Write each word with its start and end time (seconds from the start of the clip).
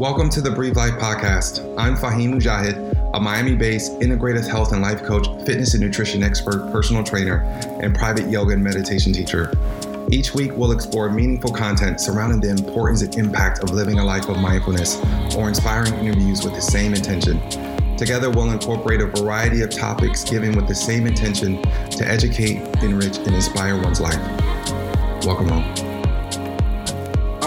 Welcome 0.00 0.30
to 0.30 0.40
the 0.40 0.50
Breathe 0.50 0.78
Life 0.78 0.94
podcast. 0.94 1.74
I'm 1.76 1.94
Faheem 1.94 2.32
Mujahid, 2.32 3.12
a 3.12 3.20
Miami 3.20 3.54
based 3.54 4.00
integrative 4.00 4.48
health 4.48 4.72
and 4.72 4.80
life 4.80 5.02
coach, 5.02 5.26
fitness 5.44 5.74
and 5.74 5.82
nutrition 5.82 6.22
expert, 6.22 6.72
personal 6.72 7.04
trainer, 7.04 7.42
and 7.82 7.94
private 7.94 8.30
yoga 8.30 8.54
and 8.54 8.64
meditation 8.64 9.12
teacher. 9.12 9.52
Each 10.10 10.32
week, 10.32 10.52
we'll 10.56 10.72
explore 10.72 11.10
meaningful 11.10 11.52
content 11.52 12.00
surrounding 12.00 12.40
the 12.40 12.48
importance 12.48 13.02
and 13.02 13.14
impact 13.14 13.62
of 13.62 13.72
living 13.72 13.98
a 13.98 14.04
life 14.04 14.26
of 14.30 14.38
mindfulness 14.38 14.96
or 15.36 15.48
inspiring 15.48 15.92
interviews 15.92 16.42
with 16.44 16.54
the 16.54 16.62
same 16.62 16.94
intention. 16.94 17.38
Together, 17.98 18.30
we'll 18.30 18.50
incorporate 18.52 19.02
a 19.02 19.06
variety 19.06 19.60
of 19.60 19.68
topics 19.68 20.24
given 20.24 20.56
with 20.56 20.66
the 20.66 20.74
same 20.74 21.06
intention 21.06 21.60
to 21.90 22.08
educate, 22.08 22.56
enrich, 22.82 23.18
and 23.18 23.34
inspire 23.34 23.78
one's 23.78 24.00
life. 24.00 24.16
Welcome 25.26 25.48
home. 25.48 25.89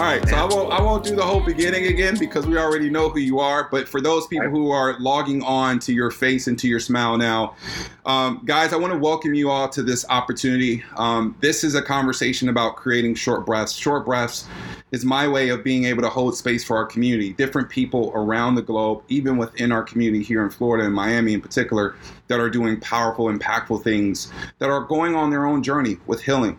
All 0.04 0.10
right, 0.10 0.28
so 0.28 0.36
I 0.36 0.44
won't 0.44 0.70
I 0.70 0.82
won't 0.82 1.02
do 1.02 1.16
the 1.16 1.22
whole 1.22 1.40
beginning 1.40 1.86
again 1.86 2.18
because 2.18 2.46
we 2.46 2.58
already 2.58 2.90
know 2.90 3.08
who 3.08 3.20
you 3.20 3.38
are. 3.38 3.70
But 3.70 3.88
for 3.88 4.02
those 4.02 4.26
people 4.26 4.50
who 4.50 4.70
are 4.70 4.98
logging 5.00 5.42
on 5.42 5.78
to 5.78 5.94
your 5.94 6.10
face 6.10 6.46
and 6.46 6.58
to 6.58 6.68
your 6.68 6.78
smile 6.78 7.16
now, 7.16 7.56
um, 8.04 8.42
guys, 8.44 8.74
I 8.74 8.76
want 8.76 8.92
to 8.92 8.98
welcome 8.98 9.32
you 9.32 9.48
all 9.48 9.66
to 9.70 9.82
this 9.82 10.04
opportunity. 10.10 10.84
Um, 10.98 11.34
this 11.40 11.64
is 11.64 11.74
a 11.74 11.80
conversation 11.80 12.50
about 12.50 12.76
creating 12.76 13.14
short 13.14 13.46
breaths. 13.46 13.72
Short 13.72 14.04
breaths 14.04 14.46
is 14.92 15.06
my 15.06 15.26
way 15.26 15.48
of 15.48 15.64
being 15.64 15.84
able 15.86 16.02
to 16.02 16.10
hold 16.10 16.36
space 16.36 16.62
for 16.62 16.76
our 16.76 16.84
community, 16.84 17.32
different 17.32 17.70
people 17.70 18.12
around 18.14 18.56
the 18.56 18.62
globe, 18.62 19.02
even 19.08 19.38
within 19.38 19.72
our 19.72 19.82
community 19.82 20.22
here 20.22 20.44
in 20.44 20.50
Florida 20.50 20.84
and 20.84 20.94
Miami 20.94 21.32
in 21.32 21.40
particular, 21.40 21.96
that 22.28 22.38
are 22.38 22.50
doing 22.50 22.78
powerful, 22.78 23.32
impactful 23.32 23.82
things 23.82 24.30
that 24.58 24.68
are 24.68 24.82
going 24.82 25.14
on 25.14 25.30
their 25.30 25.46
own 25.46 25.62
journey 25.62 25.96
with 26.06 26.20
healing. 26.20 26.58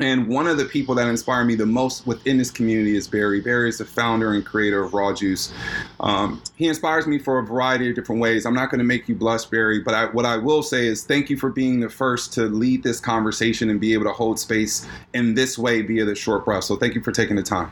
And 0.00 0.28
one 0.28 0.46
of 0.46 0.58
the 0.58 0.64
people 0.64 0.94
that 0.94 1.08
inspire 1.08 1.44
me 1.44 1.56
the 1.56 1.66
most 1.66 2.06
within 2.06 2.38
this 2.38 2.52
community 2.52 2.96
is 2.96 3.08
Barry. 3.08 3.40
Barry 3.40 3.68
is 3.68 3.78
the 3.78 3.84
founder 3.84 4.32
and 4.32 4.46
creator 4.46 4.84
of 4.84 4.94
Raw 4.94 5.12
Juice. 5.12 5.52
Um, 5.98 6.40
he 6.54 6.68
inspires 6.68 7.06
me 7.06 7.18
for 7.18 7.40
a 7.40 7.42
variety 7.44 7.90
of 7.90 7.96
different 7.96 8.20
ways. 8.20 8.46
I'm 8.46 8.54
not 8.54 8.70
going 8.70 8.78
to 8.78 8.84
make 8.84 9.08
you 9.08 9.16
blush, 9.16 9.46
Barry, 9.46 9.80
but 9.80 9.94
I, 9.94 10.04
what 10.06 10.24
I 10.24 10.36
will 10.36 10.62
say 10.62 10.86
is 10.86 11.04
thank 11.04 11.30
you 11.30 11.36
for 11.36 11.50
being 11.50 11.80
the 11.80 11.88
first 11.88 12.32
to 12.34 12.42
lead 12.42 12.84
this 12.84 13.00
conversation 13.00 13.70
and 13.70 13.80
be 13.80 13.92
able 13.92 14.04
to 14.04 14.12
hold 14.12 14.38
space 14.38 14.86
in 15.14 15.34
this 15.34 15.58
way 15.58 15.82
via 15.82 16.04
the 16.04 16.14
short 16.14 16.44
breath. 16.44 16.64
So 16.64 16.76
thank 16.76 16.94
you 16.94 17.02
for 17.02 17.10
taking 17.10 17.34
the 17.34 17.42
time. 17.42 17.70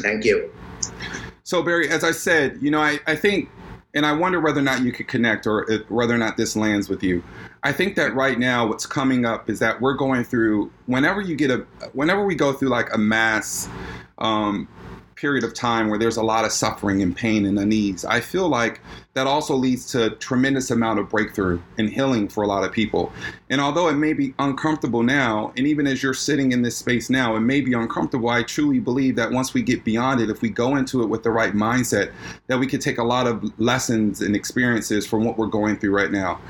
Thank 0.00 0.24
you. 0.24 0.50
So, 1.44 1.62
Barry, 1.62 1.88
as 1.90 2.02
I 2.02 2.12
said, 2.12 2.58
you 2.62 2.70
know, 2.70 2.80
I, 2.80 2.98
I 3.06 3.14
think 3.14 3.50
and 3.94 4.06
I 4.06 4.12
wonder 4.12 4.40
whether 4.40 4.60
or 4.60 4.64
not 4.64 4.82
you 4.82 4.92
could 4.92 5.08
connect 5.08 5.46
or 5.46 5.66
whether 5.88 6.14
or 6.14 6.18
not 6.18 6.36
this 6.36 6.56
lands 6.56 6.88
with 6.88 7.02
you. 7.02 7.22
I 7.64 7.72
think 7.72 7.94
that 7.96 8.14
right 8.14 8.38
now 8.38 8.66
what's 8.66 8.86
coming 8.86 9.24
up 9.24 9.48
is 9.48 9.60
that 9.60 9.80
we're 9.80 9.94
going 9.94 10.24
through 10.24 10.70
whenever 10.86 11.20
you 11.20 11.36
get 11.36 11.50
a 11.50 11.58
whenever 11.92 12.24
we 12.24 12.34
go 12.34 12.52
through 12.52 12.70
like 12.70 12.92
a 12.92 12.98
mass 12.98 13.68
um, 14.18 14.66
period 15.22 15.44
of 15.44 15.54
time 15.54 15.88
where 15.88 16.00
there's 16.00 16.16
a 16.16 16.22
lot 16.22 16.44
of 16.44 16.50
suffering 16.50 17.00
and 17.00 17.14
pain 17.16 17.46
and 17.46 17.56
unease. 17.56 18.04
I 18.04 18.18
feel 18.18 18.48
like 18.48 18.80
that 19.14 19.28
also 19.28 19.54
leads 19.54 19.86
to 19.92 20.06
a 20.06 20.10
tremendous 20.10 20.72
amount 20.72 20.98
of 20.98 21.08
breakthrough 21.08 21.60
and 21.78 21.88
healing 21.88 22.26
for 22.26 22.42
a 22.42 22.48
lot 22.48 22.64
of 22.64 22.72
people. 22.72 23.12
And 23.48 23.60
although 23.60 23.88
it 23.88 23.94
may 23.94 24.14
be 24.14 24.34
uncomfortable 24.40 25.04
now, 25.04 25.52
and 25.56 25.64
even 25.64 25.86
as 25.86 26.02
you're 26.02 26.14
sitting 26.14 26.50
in 26.50 26.62
this 26.62 26.76
space 26.76 27.08
now, 27.08 27.36
it 27.36 27.40
may 27.40 27.60
be 27.60 27.72
uncomfortable. 27.72 28.30
I 28.30 28.42
truly 28.42 28.80
believe 28.80 29.14
that 29.14 29.30
once 29.30 29.54
we 29.54 29.62
get 29.62 29.84
beyond 29.84 30.20
it, 30.20 30.28
if 30.28 30.42
we 30.42 30.48
go 30.48 30.74
into 30.74 31.02
it 31.02 31.06
with 31.06 31.22
the 31.22 31.30
right 31.30 31.52
mindset, 31.52 32.10
that 32.48 32.58
we 32.58 32.66
could 32.66 32.80
take 32.80 32.98
a 32.98 33.04
lot 33.04 33.28
of 33.28 33.56
lessons 33.60 34.22
and 34.22 34.34
experiences 34.34 35.06
from 35.06 35.22
what 35.24 35.38
we're 35.38 35.46
going 35.46 35.76
through 35.76 35.94
right 35.94 36.10
now. 36.10 36.40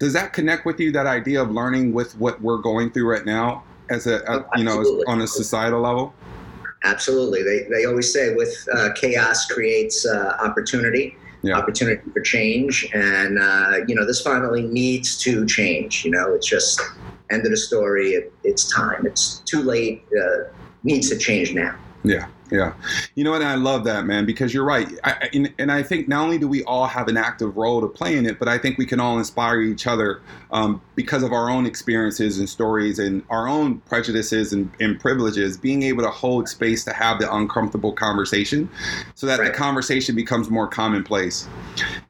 Does 0.00 0.14
that 0.14 0.32
connect 0.32 0.64
with 0.64 0.80
you? 0.80 0.90
That 0.92 1.06
idea 1.06 1.40
of 1.42 1.50
learning 1.50 1.92
with 1.92 2.16
what 2.18 2.40
we're 2.40 2.58
going 2.58 2.90
through 2.90 3.08
right 3.08 3.26
now, 3.26 3.62
as 3.90 4.06
a, 4.06 4.16
a 4.26 4.58
you 4.58 4.64
know, 4.64 4.80
on 5.06 5.20
a 5.20 5.26
societal 5.26 5.82
level. 5.82 6.14
Absolutely. 6.84 7.42
They, 7.42 7.68
they 7.68 7.84
always 7.84 8.10
say 8.10 8.34
with 8.34 8.66
uh, 8.74 8.88
chaos 8.94 9.44
creates 9.44 10.06
uh, 10.06 10.38
opportunity, 10.40 11.16
yeah. 11.42 11.58
opportunity 11.58 12.00
for 12.14 12.22
change. 12.22 12.88
And, 12.94 13.38
uh, 13.38 13.84
you 13.86 13.94
know, 13.94 14.06
this 14.06 14.22
finally 14.22 14.62
needs 14.62 15.18
to 15.18 15.44
change. 15.44 16.02
You 16.06 16.12
know, 16.12 16.32
it's 16.34 16.46
just 16.46 16.80
end 17.30 17.44
of 17.44 17.50
the 17.50 17.58
story. 17.58 18.12
It, 18.12 18.32
it's 18.42 18.72
time. 18.72 19.04
It's 19.04 19.40
too 19.40 19.62
late. 19.62 20.02
Uh, 20.18 20.50
needs 20.82 21.10
to 21.10 21.18
change 21.18 21.52
now. 21.52 21.76
Yeah. 22.04 22.26
Yeah, 22.50 22.74
you 23.14 23.22
know 23.22 23.30
what? 23.30 23.42
I 23.42 23.54
love 23.54 23.84
that, 23.84 24.06
man, 24.06 24.26
because 24.26 24.52
you're 24.52 24.64
right. 24.64 24.88
I, 25.04 25.28
and, 25.32 25.52
and, 25.58 25.70
I 25.70 25.82
think 25.82 26.08
not 26.08 26.24
only 26.24 26.36
do 26.38 26.48
we 26.48 26.64
all 26.64 26.86
have 26.86 27.06
an 27.06 27.16
active 27.16 27.56
role 27.56 27.80
to 27.80 27.86
play 27.86 28.16
in 28.16 28.26
it, 28.26 28.38
but 28.38 28.48
I 28.48 28.58
think 28.58 28.76
we 28.76 28.86
can 28.86 28.98
all 28.98 29.18
inspire 29.18 29.60
each 29.60 29.86
other 29.86 30.20
um, 30.50 30.80
because 30.96 31.22
of 31.22 31.32
our 31.32 31.48
own 31.48 31.64
experiences 31.64 32.38
and 32.38 32.48
stories 32.48 32.98
and 32.98 33.22
our 33.30 33.46
own 33.46 33.78
prejudices 33.80 34.52
and, 34.52 34.70
and, 34.80 34.98
privileges. 34.98 35.56
Being 35.56 35.84
able 35.84 36.02
to 36.02 36.10
hold 36.10 36.48
space 36.48 36.84
to 36.84 36.92
have 36.92 37.20
the 37.20 37.32
uncomfortable 37.32 37.92
conversation, 37.92 38.68
so 39.14 39.26
that 39.26 39.38
right. 39.38 39.52
the 39.52 39.56
conversation 39.56 40.16
becomes 40.16 40.50
more 40.50 40.66
commonplace. 40.66 41.48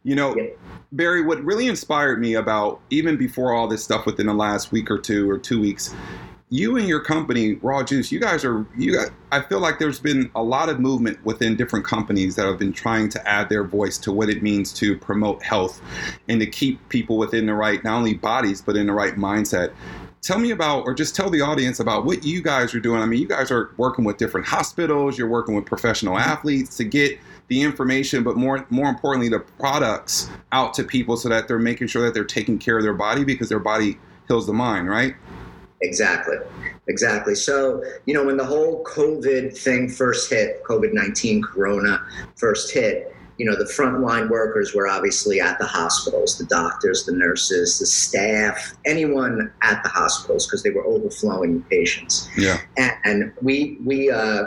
You 0.05 0.17
know. 0.17 0.37
Yeah. 0.37 0.45
Barry, 0.93 1.23
what 1.23 1.41
really 1.45 1.69
inspired 1.69 2.21
me 2.21 2.35
about 2.35 2.81
even 2.91 3.17
before 3.17 3.53
all 3.53 3.69
this 3.69 3.85
stuff 3.85 4.07
within 4.07 4.27
the 4.27 4.35
last 4.35 4.73
week 4.73 4.91
or 4.91 4.99
two 4.99 5.31
or 5.31 5.39
two 5.39 5.61
weeks 5.61 5.95
you 6.53 6.77
and 6.77 6.89
your 6.89 7.01
company 7.01 7.55
raw 7.63 7.83
juice 7.83 8.11
you 8.11 8.19
guys 8.19 8.45
are 8.45 8.67
you 8.77 8.93
got 8.93 9.11
i 9.31 9.41
feel 9.41 9.61
like 9.61 9.79
there's 9.79 10.01
been 10.01 10.29
a 10.35 10.43
lot 10.43 10.69
of 10.69 10.81
movement 10.81 11.17
within 11.25 11.57
different 11.57 11.85
companies 11.85 12.35
that 12.35 12.45
have 12.45 12.59
been 12.59 12.73
trying 12.73 13.09
to 13.09 13.29
add 13.29 13.49
their 13.49 13.63
voice 13.63 13.97
to 13.97 14.11
what 14.11 14.29
it 14.29 14.43
means 14.43 14.73
to 14.73 14.99
promote 14.99 15.41
health 15.45 15.81
and 16.29 16.41
to 16.41 16.47
keep 16.47 16.87
people 16.89 17.17
within 17.17 17.47
the 17.47 17.55
right 17.55 17.85
not 17.85 17.97
only 17.97 18.15
bodies 18.15 18.61
but 18.61 18.77
in 18.77 18.87
the 18.87 18.93
right 18.93 19.15
mindset. 19.15 19.73
Tell 20.23 20.39
me 20.39 20.51
about 20.51 20.83
or 20.83 20.93
just 20.93 21.17
tell 21.17 21.31
the 21.31 21.41
audience 21.41 21.81
about 21.81 22.05
what 22.05 22.25
you 22.25 22.43
guys 22.43 22.75
are 22.75 22.81
doing. 22.81 23.01
I 23.01 23.07
mean 23.07 23.21
you 23.21 23.29
guys 23.29 23.51
are 23.51 23.71
working 23.79 24.05
with 24.05 24.19
different 24.19 24.47
hospitals 24.47 25.17
you're 25.17 25.29
working 25.29 25.55
with 25.55 25.65
professional 25.65 26.19
athletes 26.19 26.77
to 26.79 26.85
get 26.85 27.19
the 27.47 27.63
information 27.63 28.25
but 28.25 28.37
more 28.37 28.67
more 28.71 28.89
importantly 28.89 29.29
the 29.29 29.41
products 29.41 30.29
out 30.51 30.75
to 30.75 30.85
people 30.85 31.17
so 31.17 31.29
that 31.29 31.47
they're 31.47 31.59
making 31.59 31.87
sure 31.87 32.03
that 32.03 32.13
they're 32.13 32.25
taking 32.25 32.59
care 32.59 32.77
of 32.77 32.83
their 32.83 32.95
body 32.95 33.25
because 33.25 33.49
their 33.49 33.61
body 33.61 33.99
heals 34.27 34.47
the 34.47 34.53
mind 34.53 34.89
right 34.89 35.15
Exactly. 35.83 36.37
Exactly. 36.89 37.35
So, 37.35 37.83
you 38.07 38.15
know, 38.15 38.25
when 38.25 38.37
the 38.37 38.45
whole 38.45 38.85
COVID 38.85 39.57
thing 39.57 39.89
first 39.89 40.31
hit, 40.31 40.63
COVID 40.65 40.93
19 40.93 41.43
corona 41.43 42.05
first 42.37 42.73
hit, 42.73 43.15
you 43.39 43.47
know, 43.47 43.57
the 43.57 43.65
frontline 43.65 44.29
workers 44.29 44.75
were 44.75 44.87
obviously 44.87 45.41
at 45.41 45.59
the 45.59 45.65
hospitals, 45.65 46.37
the 46.37 46.45
doctors, 46.45 47.07
the 47.07 47.13
nurses, 47.13 47.79
the 47.79 47.87
staff, 47.87 48.75
anyone 48.85 49.51
at 49.63 49.83
the 49.83 49.89
hospitals 49.89 50.47
because 50.47 50.63
they 50.63 50.69
were 50.69 50.85
overflowing 50.85 51.63
patients. 51.71 52.29
Yeah. 52.37 52.61
And, 52.77 52.93
and 53.05 53.33
we, 53.41 53.79
we 53.83 54.11
uh, 54.11 54.45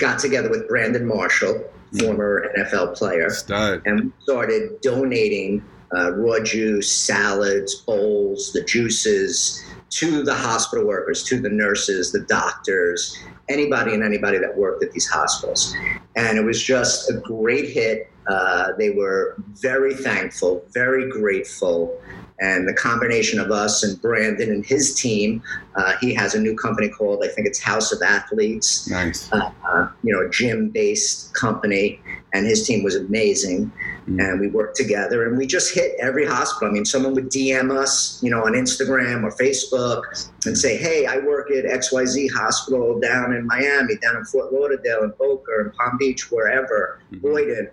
got 0.00 0.18
together 0.18 0.50
with 0.50 0.66
Brandon 0.66 1.06
Marshall, 1.06 1.64
former 2.00 2.50
NFL 2.58 2.96
player, 2.96 3.30
Stud. 3.30 3.82
and 3.84 4.12
started 4.24 4.80
donating 4.80 5.62
uh, 5.94 6.12
raw 6.16 6.40
juice, 6.40 6.90
salads, 6.90 7.82
bowls, 7.82 8.52
the 8.52 8.64
juices 8.64 9.64
to 9.94 10.24
the 10.24 10.34
hospital 10.34 10.84
workers, 10.84 11.22
to 11.22 11.38
the 11.40 11.48
nurses, 11.48 12.10
the 12.10 12.20
doctors, 12.20 13.16
anybody 13.48 13.94
and 13.94 14.02
anybody 14.02 14.38
that 14.38 14.56
worked 14.56 14.82
at 14.82 14.90
these 14.90 15.06
hospitals. 15.06 15.74
And 16.16 16.36
it 16.36 16.44
was 16.44 16.60
just 16.60 17.10
a 17.10 17.14
great 17.14 17.70
hit. 17.70 18.10
Uh, 18.26 18.72
they 18.76 18.90
were 18.90 19.36
very 19.60 19.94
thankful, 19.94 20.64
very 20.72 21.08
grateful. 21.10 22.00
And 22.40 22.66
the 22.68 22.74
combination 22.74 23.38
of 23.38 23.50
us 23.50 23.82
and 23.84 24.00
Brandon 24.02 24.50
and 24.50 24.66
his 24.66 24.94
team, 24.94 25.42
uh, 25.76 25.94
he 26.00 26.12
has 26.14 26.34
a 26.34 26.40
new 26.40 26.56
company 26.56 26.88
called, 26.88 27.22
I 27.24 27.28
think 27.28 27.46
it's 27.46 27.60
House 27.60 27.92
of 27.92 28.02
Athletes. 28.02 28.88
Nice. 28.90 29.32
Uh, 29.32 29.50
uh 29.66 29.88
you 30.02 30.12
know, 30.12 30.26
a 30.26 30.30
gym 30.30 30.70
based 30.70 31.32
company. 31.34 32.00
And 32.32 32.46
his 32.46 32.66
team 32.66 32.82
was 32.82 32.96
amazing 32.96 33.70
mm 34.08 34.24
And 34.24 34.40
we 34.40 34.48
worked 34.48 34.76
together 34.76 35.26
and 35.26 35.36
we 35.36 35.46
just 35.46 35.74
hit 35.74 35.94
every 35.98 36.26
hospital. 36.26 36.68
I 36.68 36.72
mean, 36.72 36.84
someone 36.84 37.14
would 37.14 37.30
DM 37.30 37.70
us, 37.70 38.22
you 38.22 38.30
know, 38.30 38.44
on 38.44 38.52
Instagram 38.52 39.24
or 39.24 39.30
Facebook 39.30 40.02
and 40.46 40.56
say, 40.56 40.76
Hey, 40.76 41.06
I 41.06 41.18
work 41.18 41.50
at 41.50 41.64
XYZ 41.64 42.30
hospital 42.32 43.00
down 43.00 43.32
in 43.32 43.46
Miami, 43.46 43.96
down 43.96 44.16
in 44.16 44.24
Fort 44.24 44.52
Lauderdale, 44.52 45.04
in 45.04 45.12
Boca, 45.18 45.60
in 45.60 45.70
Palm 45.70 45.96
Beach, 45.98 46.30
wherever, 46.30 47.00
mm-hmm. 47.12 47.22
Boynton. 47.22 47.70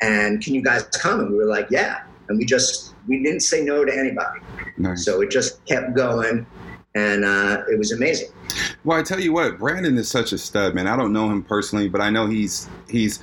And 0.00 0.42
can 0.42 0.54
you 0.54 0.62
guys 0.62 0.84
come? 0.84 1.20
And 1.20 1.30
we 1.30 1.38
were 1.38 1.46
like, 1.46 1.68
Yeah. 1.70 2.02
And 2.28 2.38
we 2.38 2.44
just, 2.44 2.91
we 3.06 3.22
didn't 3.22 3.40
say 3.40 3.62
no 3.64 3.84
to 3.84 3.92
anybody. 3.92 4.40
Nice. 4.76 5.04
So 5.04 5.20
it 5.20 5.30
just 5.30 5.64
kept 5.66 5.94
going 5.94 6.46
and 6.94 7.24
uh, 7.24 7.62
it 7.70 7.78
was 7.78 7.92
amazing. 7.92 8.28
Well, 8.84 8.98
I 8.98 9.02
tell 9.02 9.20
you 9.20 9.32
what, 9.32 9.58
Brandon 9.58 9.96
is 9.96 10.10
such 10.10 10.32
a 10.32 10.38
stud, 10.38 10.74
man. 10.74 10.86
I 10.86 10.96
don't 10.96 11.12
know 11.12 11.30
him 11.30 11.42
personally, 11.42 11.88
but 11.88 12.00
I 12.00 12.10
know 12.10 12.26
he's 12.26 12.68
he's 12.88 13.20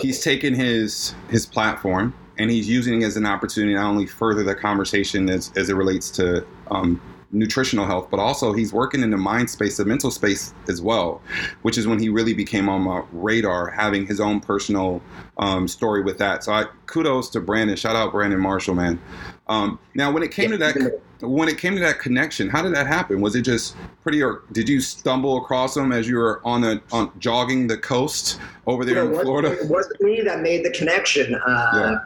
he's 0.00 0.22
taken 0.22 0.54
his 0.54 1.14
his 1.28 1.46
platform 1.46 2.14
and 2.38 2.50
he's 2.50 2.68
using 2.68 3.02
it 3.02 3.04
as 3.04 3.16
an 3.16 3.26
opportunity 3.26 3.74
not 3.74 3.86
only 3.86 4.06
further 4.06 4.42
the 4.42 4.54
conversation 4.54 5.28
as, 5.28 5.52
as 5.56 5.68
it 5.68 5.74
relates 5.74 6.10
to 6.10 6.46
um, 6.70 7.00
nutritional 7.32 7.86
health, 7.86 8.08
but 8.10 8.20
also 8.20 8.52
he's 8.52 8.72
working 8.72 9.02
in 9.02 9.10
the 9.10 9.16
mind 9.16 9.50
space, 9.50 9.78
the 9.78 9.84
mental 9.84 10.10
space 10.10 10.54
as 10.68 10.80
well, 10.80 11.20
which 11.62 11.78
is 11.78 11.86
when 11.86 11.98
he 11.98 12.08
really 12.08 12.34
became 12.34 12.68
on 12.68 12.82
my 12.82 13.02
radar, 13.12 13.70
having 13.70 14.06
his 14.06 14.20
own 14.20 14.38
personal 14.40 15.00
um, 15.38 15.66
story 15.66 16.02
with 16.02 16.18
that. 16.18 16.44
So 16.44 16.52
I 16.52 16.66
kudos 16.86 17.30
to 17.30 17.40
Brandon. 17.40 17.76
Shout 17.76 17.96
out 17.96 18.12
Brandon 18.12 18.38
Marshall, 18.38 18.74
man. 18.74 19.00
Um, 19.48 19.78
now, 19.94 20.12
when 20.12 20.22
it 20.22 20.30
came 20.30 20.50
to 20.50 20.58
that 20.58 21.00
when 21.20 21.48
it 21.48 21.56
came 21.56 21.74
to 21.74 21.80
that 21.80 22.00
connection, 22.00 22.48
how 22.48 22.62
did 22.62 22.74
that 22.74 22.86
happen? 22.86 23.20
Was 23.20 23.36
it 23.36 23.42
just 23.42 23.76
pretty, 24.02 24.22
or 24.22 24.42
did 24.52 24.68
you 24.68 24.80
stumble 24.80 25.38
across 25.38 25.74
them 25.74 25.92
as 25.92 26.08
you 26.08 26.16
were 26.16 26.40
on 26.44 26.64
a 26.64 26.80
on 26.92 27.12
jogging 27.18 27.66
the 27.66 27.78
coast 27.78 28.40
over 28.66 28.84
there 28.84 29.04
in 29.04 29.20
Florida? 29.20 29.52
It 29.52 29.68
wasn't 29.68 30.00
me 30.00 30.20
that 30.22 30.40
made 30.40 30.64
the 30.64 30.70
connection. 30.70 31.34
Uh, 31.34 31.70
yeah. 31.74 31.96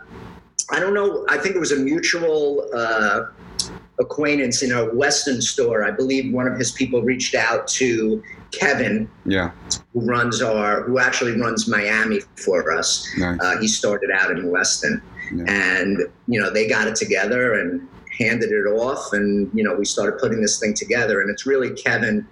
I 0.70 0.81
don't 0.81 0.94
know. 0.94 1.25
I 1.28 1.38
think 1.38 1.55
it 1.55 1.58
was 1.61 1.73
a 1.73 1.76
mutual 1.76 2.69
uh, 2.75 3.26
acquaintance 3.98 4.62
in 4.62 4.72
a 4.72 4.93
Weston 4.94 5.40
store. 5.40 5.84
I 5.84 5.90
believe 5.90 6.32
one 6.32 6.46
of 6.46 6.58
his 6.58 6.72
people 6.72 7.02
reached 7.02 7.34
out 7.34 7.66
to 7.69 8.22
Kevin, 8.52 9.08
yeah, 9.25 9.50
who 9.93 10.00
runs 10.00 10.43
our, 10.43 10.82
who 10.82 10.98
actually 10.98 11.38
runs 11.40 11.69
Miami 11.69 12.20
for 12.37 12.72
us. 12.72 13.06
Nice. 13.19 13.38
Uh, 13.40 13.60
he 13.60 13.69
started 13.69 14.10
out 14.10 14.31
in 14.31 14.50
Weston, 14.50 15.02
yeah. 15.34 15.44
and 15.48 15.98
you 16.28 16.40
know 16.40 16.50
they 16.50 16.69
got 16.69 16.88
it 16.88 16.96
together 16.96 17.54
and 17.54 17.87
handed 18.19 18.50
it 18.50 18.66
off, 18.66 19.12
and 19.12 19.50
you 19.54 19.64
know 19.64 19.75
we 19.75 19.84
started 19.84 20.19
putting 20.19 20.40
this 20.40 20.58
thing 20.58 20.75
together. 20.75 21.20
And 21.20 21.31
it's 21.31 21.46
really 21.46 21.70
Kevin, 21.70 22.26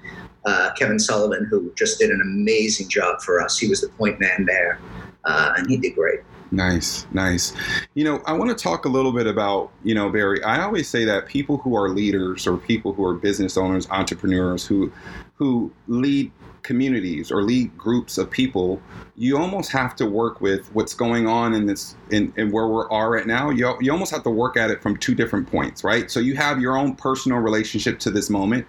uh, 0.47 0.71
Kevin 0.77 0.99
Sullivan, 0.99 1.47
who 1.47 1.73
just 1.77 1.99
did 1.99 2.11
an 2.11 2.21
amazing 2.21 2.89
job 2.89 3.21
for 3.21 3.41
us. 3.41 3.59
He 3.59 3.69
was 3.69 3.81
the 3.81 3.89
point 3.89 4.21
man 4.21 4.45
there, 4.47 4.79
uh, 5.25 5.55
and 5.57 5.69
he 5.69 5.77
did 5.77 5.95
great. 5.95 6.21
Nice, 6.55 7.05
nice. 7.13 7.53
You 7.95 8.05
know, 8.05 8.23
I 8.27 8.33
want 8.33 8.57
to 8.57 8.63
talk 8.63 8.85
a 8.85 8.89
little 8.89 9.11
bit 9.11 9.27
about, 9.27 9.73
you 9.83 9.93
know, 9.93 10.09
Barry. 10.09 10.41
I 10.45 10.63
always 10.63 10.89
say 10.89 11.05
that 11.05 11.27
people 11.27 11.59
who 11.59 11.77
are 11.77 11.89
leaders 11.89 12.47
or 12.47 12.57
people 12.57 12.93
who 12.93 13.05
are 13.05 13.15
business 13.15 13.57
owners, 13.57 13.89
entrepreneurs 13.91 14.65
who 14.65 14.93
who 15.35 15.73
lead 15.89 16.31
communities 16.63 17.33
or 17.33 17.43
lead 17.43 17.77
groups 17.77 18.19
of 18.19 18.31
people, 18.31 18.81
you 19.17 19.37
almost 19.37 19.73
have 19.73 19.97
to 19.97 20.07
work 20.07 20.41
with 20.41 20.73
what's 20.75 20.95
going 20.95 21.27
on 21.27 21.55
in 21.55 21.67
this 21.67 21.97
in, 22.11 22.33
in 22.37 22.53
where 22.53 22.69
we 22.69 22.85
are 22.89 23.11
right 23.11 23.27
now. 23.27 23.51
You, 23.51 23.77
you 23.81 23.91
almost 23.91 24.13
have 24.13 24.23
to 24.23 24.31
work 24.31 24.57
at 24.57 24.71
it 24.71 24.81
from 24.81 24.97
two 24.97 25.17
different 25.17 25.51
points, 25.51 25.83
right? 25.83 26.09
So 26.09 26.21
you 26.21 26.37
have 26.37 26.61
your 26.61 26.77
own 26.77 26.95
personal 26.95 27.39
relationship 27.39 27.99
to 28.01 28.13
this 28.13 28.31
moment, 28.31 28.65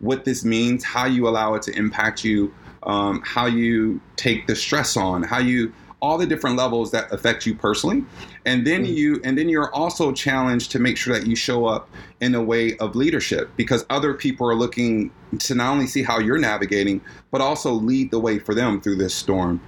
what 0.00 0.24
this 0.24 0.42
means, 0.42 0.84
how 0.84 1.04
you 1.04 1.28
allow 1.28 1.52
it 1.52 1.60
to 1.62 1.72
impact 1.76 2.24
you, 2.24 2.54
um, 2.84 3.20
how 3.26 3.44
you 3.44 4.00
take 4.16 4.46
the 4.46 4.56
stress 4.56 4.96
on, 4.96 5.22
how 5.22 5.38
you 5.38 5.70
all 6.06 6.16
the 6.16 6.26
different 6.26 6.56
levels 6.56 6.92
that 6.92 7.12
affect 7.12 7.46
you 7.46 7.52
personally 7.52 8.04
and 8.44 8.64
then 8.64 8.84
mm-hmm. 8.84 8.94
you 8.94 9.20
and 9.24 9.36
then 9.36 9.48
you're 9.48 9.74
also 9.74 10.12
challenged 10.12 10.70
to 10.70 10.78
make 10.78 10.96
sure 10.96 11.12
that 11.18 11.26
you 11.26 11.34
show 11.34 11.66
up 11.66 11.90
in 12.20 12.36
a 12.36 12.42
way 12.42 12.76
of 12.76 12.94
leadership 12.94 13.50
because 13.56 13.84
other 13.90 14.14
people 14.14 14.48
are 14.48 14.54
looking 14.54 15.10
to 15.40 15.56
not 15.56 15.72
only 15.72 15.86
see 15.86 16.04
how 16.04 16.20
you're 16.20 16.38
navigating 16.38 17.00
but 17.32 17.40
also 17.40 17.72
lead 17.72 18.08
the 18.12 18.20
way 18.20 18.38
for 18.38 18.54
them 18.54 18.80
through 18.80 18.94
this 18.94 19.12
storm 19.12 19.60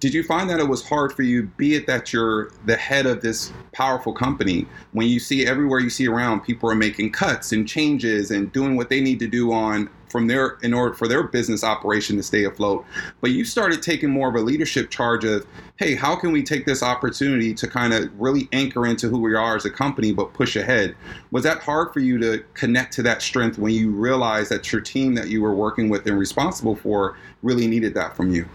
did 0.00 0.14
you 0.14 0.22
find 0.22 0.48
that 0.48 0.60
it 0.60 0.68
was 0.68 0.86
hard 0.86 1.12
for 1.12 1.22
you 1.22 1.44
be 1.56 1.74
it 1.74 1.86
that 1.86 2.12
you're 2.12 2.50
the 2.66 2.76
head 2.76 3.06
of 3.06 3.20
this 3.20 3.52
powerful 3.72 4.12
company 4.12 4.66
when 4.92 5.08
you 5.08 5.18
see 5.18 5.46
everywhere 5.46 5.80
you 5.80 5.90
see 5.90 6.06
around 6.06 6.40
people 6.40 6.70
are 6.70 6.74
making 6.74 7.10
cuts 7.10 7.52
and 7.52 7.68
changes 7.68 8.30
and 8.30 8.52
doing 8.52 8.76
what 8.76 8.88
they 8.88 9.00
need 9.00 9.18
to 9.18 9.26
do 9.26 9.52
on 9.52 9.88
from 10.10 10.26
their 10.26 10.58
in 10.62 10.72
order 10.72 10.94
for 10.94 11.06
their 11.06 11.22
business 11.22 11.62
operation 11.62 12.16
to 12.16 12.22
stay 12.22 12.44
afloat. 12.44 12.84
But 13.20 13.30
you 13.30 13.44
started 13.44 13.82
taking 13.82 14.10
more 14.10 14.28
of 14.28 14.34
a 14.34 14.40
leadership 14.40 14.90
charge 14.90 15.24
of, 15.24 15.46
hey, 15.76 15.94
how 15.94 16.16
can 16.16 16.32
we 16.32 16.42
take 16.42 16.64
this 16.64 16.82
opportunity 16.82 17.54
to 17.54 17.68
kind 17.68 17.92
of 17.92 18.10
really 18.18 18.48
anchor 18.52 18.86
into 18.86 19.08
who 19.08 19.20
we 19.20 19.34
are 19.34 19.56
as 19.56 19.64
a 19.64 19.70
company, 19.70 20.12
but 20.12 20.32
push 20.32 20.56
ahead? 20.56 20.96
Was 21.30 21.44
that 21.44 21.58
hard 21.58 21.92
for 21.92 22.00
you 22.00 22.18
to 22.18 22.42
connect 22.54 22.94
to 22.94 23.02
that 23.02 23.22
strength 23.22 23.58
when 23.58 23.72
you 23.72 23.90
realized 23.90 24.50
that 24.50 24.72
your 24.72 24.80
team 24.80 25.14
that 25.14 25.28
you 25.28 25.42
were 25.42 25.54
working 25.54 25.88
with 25.88 26.06
and 26.06 26.18
responsible 26.18 26.76
for 26.76 27.16
really 27.42 27.66
needed 27.66 27.94
that 27.94 28.16
from 28.16 28.30
you? 28.30 28.48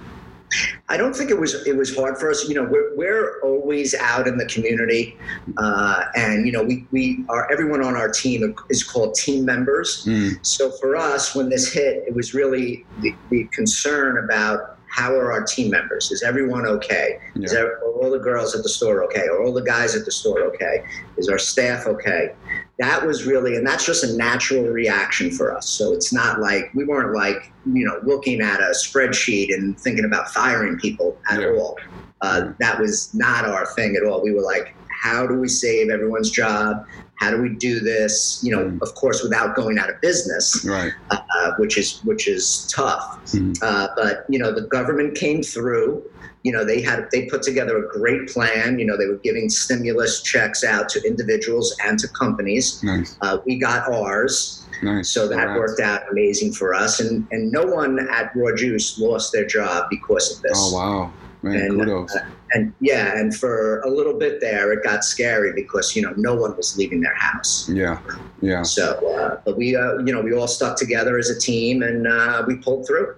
I 0.90 0.98
don't 0.98 1.16
think 1.16 1.30
it 1.30 1.40
was 1.40 1.66
it 1.68 1.76
was 1.76 1.96
hard 1.96 2.18
for 2.18 2.30
us. 2.30 2.48
You 2.48 2.56
know, 2.56 2.64
we're, 2.64 2.96
we're 2.96 3.42
always 3.42 3.94
out 3.96 4.28
in 4.28 4.38
the 4.38 4.46
community, 4.46 5.18
uh, 5.58 6.06
and 6.16 6.46
you 6.46 6.52
know, 6.52 6.64
we 6.64 6.86
we 6.92 7.24
are 7.30 7.52
everyone 7.52 7.84
on 7.84 7.96
our 7.96 8.10
team 8.10 8.56
is 8.70 8.84
called 8.84 9.16
team 9.16 9.46
members. 9.46 10.06
Mm. 10.06 10.46
So 10.46 10.72
for 10.72 10.96
us, 10.96 11.36
when 11.36 11.50
this 11.50 11.72
hit, 11.72 12.04
it 12.08 12.14
was 12.14 12.34
really 12.34 12.86
the, 13.02 13.14
the 13.30 13.46
concern 13.54 14.24
about 14.24 14.78
how 14.94 15.16
are 15.16 15.32
our 15.32 15.44
team 15.44 15.72
members? 15.72 16.12
Is 16.12 16.22
everyone 16.22 16.68
okay? 16.68 17.18
Yeah. 17.34 17.46
Is 17.46 17.52
there, 17.52 17.80
are 17.80 17.94
all 17.94 18.12
the 18.12 18.20
girls 18.20 18.54
at 18.54 18.62
the 18.62 18.70
store 18.70 19.04
okay? 19.06 19.26
Are 19.28 19.44
all 19.44 19.52
the 19.52 19.64
guys 19.64 19.96
at 19.96 20.06
the 20.06 20.12
store 20.12 20.42
okay? 20.44 20.84
Is 21.18 21.30
our 21.30 21.40
staff 21.40 21.88
okay? 21.88 22.36
That 22.78 23.04
was 23.04 23.26
really, 23.26 23.56
and 23.56 23.66
that's 23.66 23.88
just 23.88 24.04
a 24.04 24.16
natural 24.16 24.66
reaction 24.66 25.32
for 25.32 25.56
us. 25.56 25.68
So 25.68 25.94
it's 25.94 26.14
not 26.14 26.42
like 26.42 26.72
we 26.76 26.86
weren't 26.86 27.16
like, 27.16 27.52
you 27.66 27.86
know, 27.86 28.02
looking 28.04 28.40
at 28.40 28.60
a 28.60 28.72
spreadsheet 28.76 29.52
and 29.52 29.80
thinking 29.80 30.06
about 30.06 30.30
firing 30.30 30.78
people 30.78 31.18
at 31.28 31.42
yeah. 31.42 31.48
all. 31.48 31.76
Uh, 32.22 32.54
that 32.60 32.80
was 32.80 33.12
not 33.16 33.46
our 33.46 33.66
thing 33.66 33.96
at 33.96 34.08
all. 34.08 34.22
We 34.22 34.32
were 34.32 34.44
like, 34.44 34.76
how 34.90 35.26
do 35.26 35.40
we 35.40 35.48
save 35.48 35.90
everyone's 35.90 36.30
job? 36.30 36.86
How 37.24 37.32
do 37.32 37.42
we 37.42 37.56
do 37.56 37.80
this? 37.80 38.42
You 38.44 38.52
know, 38.54 38.66
mm. 38.66 38.82
of 38.82 38.96
course, 38.96 39.24
without 39.24 39.56
going 39.56 39.80
out 39.80 39.90
of 39.90 40.02
business, 40.02 40.66
right? 40.66 40.92
Uh, 41.10 41.52
which 41.58 41.78
is 41.78 42.02
which 42.04 42.28
is 42.28 42.70
tough. 42.76 43.22
Mm. 43.28 43.58
Uh, 43.62 43.88
but 43.96 44.26
you 44.28 44.38
know, 44.38 44.52
the 44.54 44.68
government 44.68 45.16
came 45.16 45.42
through. 45.42 46.04
You 46.44 46.52
know, 46.52 46.66
they 46.66 46.82
had 46.82 47.08
they 47.14 47.28
put 47.28 47.42
together 47.42 47.78
a 47.78 47.88
great 47.98 48.28
plan. 48.28 48.78
You 48.78 48.86
know, 48.86 48.98
they 48.98 49.08
were 49.08 49.22
giving 49.24 49.50
stimulus 49.50 50.22
checks 50.22 50.66
out 50.66 50.90
to 50.90 51.02
individuals 51.08 51.74
and 51.86 51.98
to 52.00 52.10
companies. 52.10 52.84
Nice. 52.84 53.18
Uh, 53.22 53.38
we 53.46 53.58
got 53.58 53.88
ours. 53.90 54.66
Nice. 54.82 55.10
So 55.10 55.30
that 55.30 55.46
right. 55.46 55.58
worked 55.58 55.80
out 55.80 56.02
amazing 56.12 56.52
for 56.52 56.74
us, 56.74 57.00
and 57.00 57.26
and 57.32 57.54
no 57.54 57.64
one 57.64 58.06
at 58.12 58.36
Raw 58.36 58.54
Juice 58.54 59.00
lost 59.00 59.32
their 59.32 59.46
job 59.46 59.86
because 59.90 60.36
of 60.36 60.42
this. 60.42 60.58
Oh 60.58 60.74
wow! 60.76 61.14
Man, 61.42 61.56
and, 61.56 61.80
kudos. 61.80 62.14
Uh, 62.14 62.26
and 62.54 62.74
yeah, 62.80 63.18
and 63.18 63.36
for 63.36 63.82
a 63.82 63.90
little 63.90 64.18
bit 64.18 64.40
there, 64.42 64.72
it 64.72 64.84
got 64.84 65.04
scary 65.04 65.54
because 65.54 65.96
you 65.96 66.02
know 66.02 66.14
no 66.18 66.36
one 66.36 66.56
was 66.56 66.78
leaving 66.78 67.02
their 67.02 67.16
house. 67.16 67.70
Yeah, 67.70 68.00
yeah. 68.42 68.64
So, 68.64 68.94
uh, 69.18 69.42
but 69.46 69.58
we, 69.58 69.76
uh, 69.76 69.98
you 70.00 70.14
know, 70.14 70.22
we 70.22 70.34
all 70.34 70.48
stuck 70.48 70.78
together 70.78 71.18
as 71.18 71.30
a 71.30 71.40
team, 71.40 71.82
and 71.82 72.08
uh, 72.08 72.44
we 72.48 72.56
pulled 72.58 72.86
through. 72.88 73.16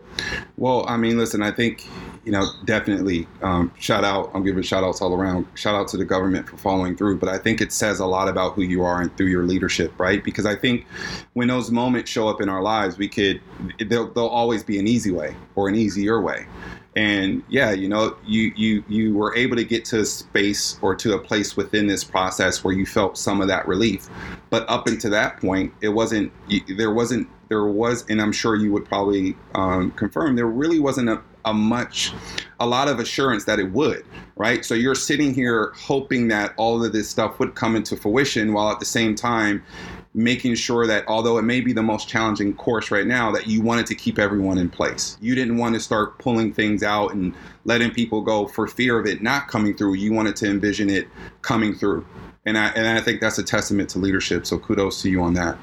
Well, 0.57 0.85
I 0.87 0.97
mean, 0.97 1.17
listen, 1.17 1.41
I 1.41 1.51
think 1.51 1.87
you 2.25 2.31
know, 2.31 2.47
definitely 2.65 3.27
um, 3.43 3.71
shout 3.79 4.03
out. 4.03 4.31
I'm 4.33 4.43
giving 4.43 4.63
shout 4.63 4.83
outs 4.83 4.99
all 4.99 5.13
around. 5.13 5.45
Shout 5.53 5.75
out 5.75 5.87
to 5.89 5.97
the 5.97 6.05
government 6.05 6.49
for 6.49 6.57
following 6.57 6.97
through. 6.97 7.19
But 7.19 7.29
I 7.29 7.37
think 7.37 7.61
it 7.61 7.71
says 7.71 7.99
a 7.99 8.05
lot 8.05 8.27
about 8.27 8.53
who 8.53 8.63
you 8.63 8.83
are 8.83 8.99
and 8.99 9.15
through 9.15 9.27
your 9.27 9.43
leadership, 9.43 9.93
right? 9.99 10.23
Because 10.23 10.45
I 10.45 10.55
think 10.55 10.87
when 11.33 11.47
those 11.47 11.69
moments 11.69 12.09
show 12.09 12.27
up 12.27 12.41
in 12.41 12.49
our 12.49 12.63
lives, 12.63 12.97
we 12.97 13.07
could, 13.07 13.41
there'll, 13.79 14.07
there'll 14.07 14.29
always 14.29 14.63
be 14.63 14.79
an 14.79 14.87
easy 14.87 15.11
way 15.11 15.35
or 15.53 15.69
an 15.69 15.75
easier 15.75 16.19
way 16.19 16.47
and 16.95 17.43
yeah 17.49 17.71
you 17.71 17.89
know 17.89 18.15
you 18.25 18.53
you 18.55 18.83
you 18.87 19.13
were 19.13 19.35
able 19.35 19.55
to 19.55 19.65
get 19.65 19.83
to 19.83 19.99
a 19.99 20.05
space 20.05 20.79
or 20.81 20.95
to 20.95 21.13
a 21.13 21.19
place 21.19 21.57
within 21.57 21.87
this 21.87 22.03
process 22.03 22.63
where 22.63 22.73
you 22.73 22.85
felt 22.85 23.17
some 23.17 23.41
of 23.41 23.47
that 23.47 23.67
relief. 23.67 24.07
But 24.49 24.67
up 24.69 24.87
until 24.87 25.11
that 25.11 25.41
point 25.41 25.73
it 25.81 25.89
wasn't 25.89 26.31
there 26.77 26.93
wasn't 26.93 27.27
there 27.49 27.65
was 27.65 28.09
and 28.09 28.19
i'm 28.21 28.31
sure 28.31 28.55
you 28.55 28.71
would 28.71 28.85
probably 28.85 29.35
um, 29.53 29.91
confirm 29.91 30.35
there 30.35 30.47
really 30.47 30.79
wasn't 30.79 31.07
a, 31.07 31.21
a 31.45 31.53
much 31.53 32.11
a 32.59 32.65
lot 32.65 32.87
of 32.87 32.99
assurance 32.99 33.45
that 33.45 33.59
it 33.59 33.71
would 33.71 34.03
right? 34.35 34.65
So 34.65 34.73
you're 34.73 34.95
sitting 34.95 35.33
here 35.33 35.71
hoping 35.75 36.27
that 36.29 36.53
all 36.57 36.83
of 36.83 36.91
this 36.91 37.09
stuff 37.09 37.39
would 37.39 37.55
come 37.55 37.75
into 37.75 37.95
fruition 37.95 38.53
while 38.53 38.69
at 38.69 38.79
the 38.79 38.85
same 38.85 39.15
time 39.15 39.63
making 40.15 40.55
sure 40.55 40.87
that 40.87 41.03
although 41.07 41.37
it 41.37 41.41
may 41.41 41.59
be 41.59 41.73
the 41.73 41.83
most 41.83 42.07
challenging 42.07 42.53
course 42.55 42.89
right 42.89 43.05
now, 43.05 43.31
that 43.33 43.47
you 43.47 43.61
wanted 43.61 43.85
to 43.85 43.95
keep 43.95 44.17
everyone 44.17 44.57
in 44.57 44.69
place. 44.69 45.17
You 45.19 45.35
didn't 45.35 45.57
want 45.57 45.75
to 45.75 45.81
start 45.81 46.17
pulling 46.19 46.53
things 46.53 46.83
out 46.83 47.13
and 47.13 47.35
letting 47.65 47.91
people 47.91 48.21
go 48.21 48.47
for 48.47 48.65
fear 48.65 48.97
of 48.97 49.05
it 49.05 49.21
not 49.21 49.49
coming 49.49 49.75
through. 49.75 49.95
You 49.95 50.13
wanted 50.13 50.37
to 50.37 50.49
envision 50.49 50.89
it 50.89 51.09
coming 51.41 51.75
through. 51.75 52.05
And 52.45 52.57
I, 52.57 52.69
and 52.69 52.87
I 52.87 53.01
think 53.01 53.19
that's 53.19 53.39
a 53.39 53.43
testament 53.43 53.89
to 53.89 53.99
leadership. 53.99 54.45
So 54.45 54.57
kudos 54.57 55.01
to 55.01 55.09
you 55.09 55.21
on 55.21 55.33
that. 55.33 55.57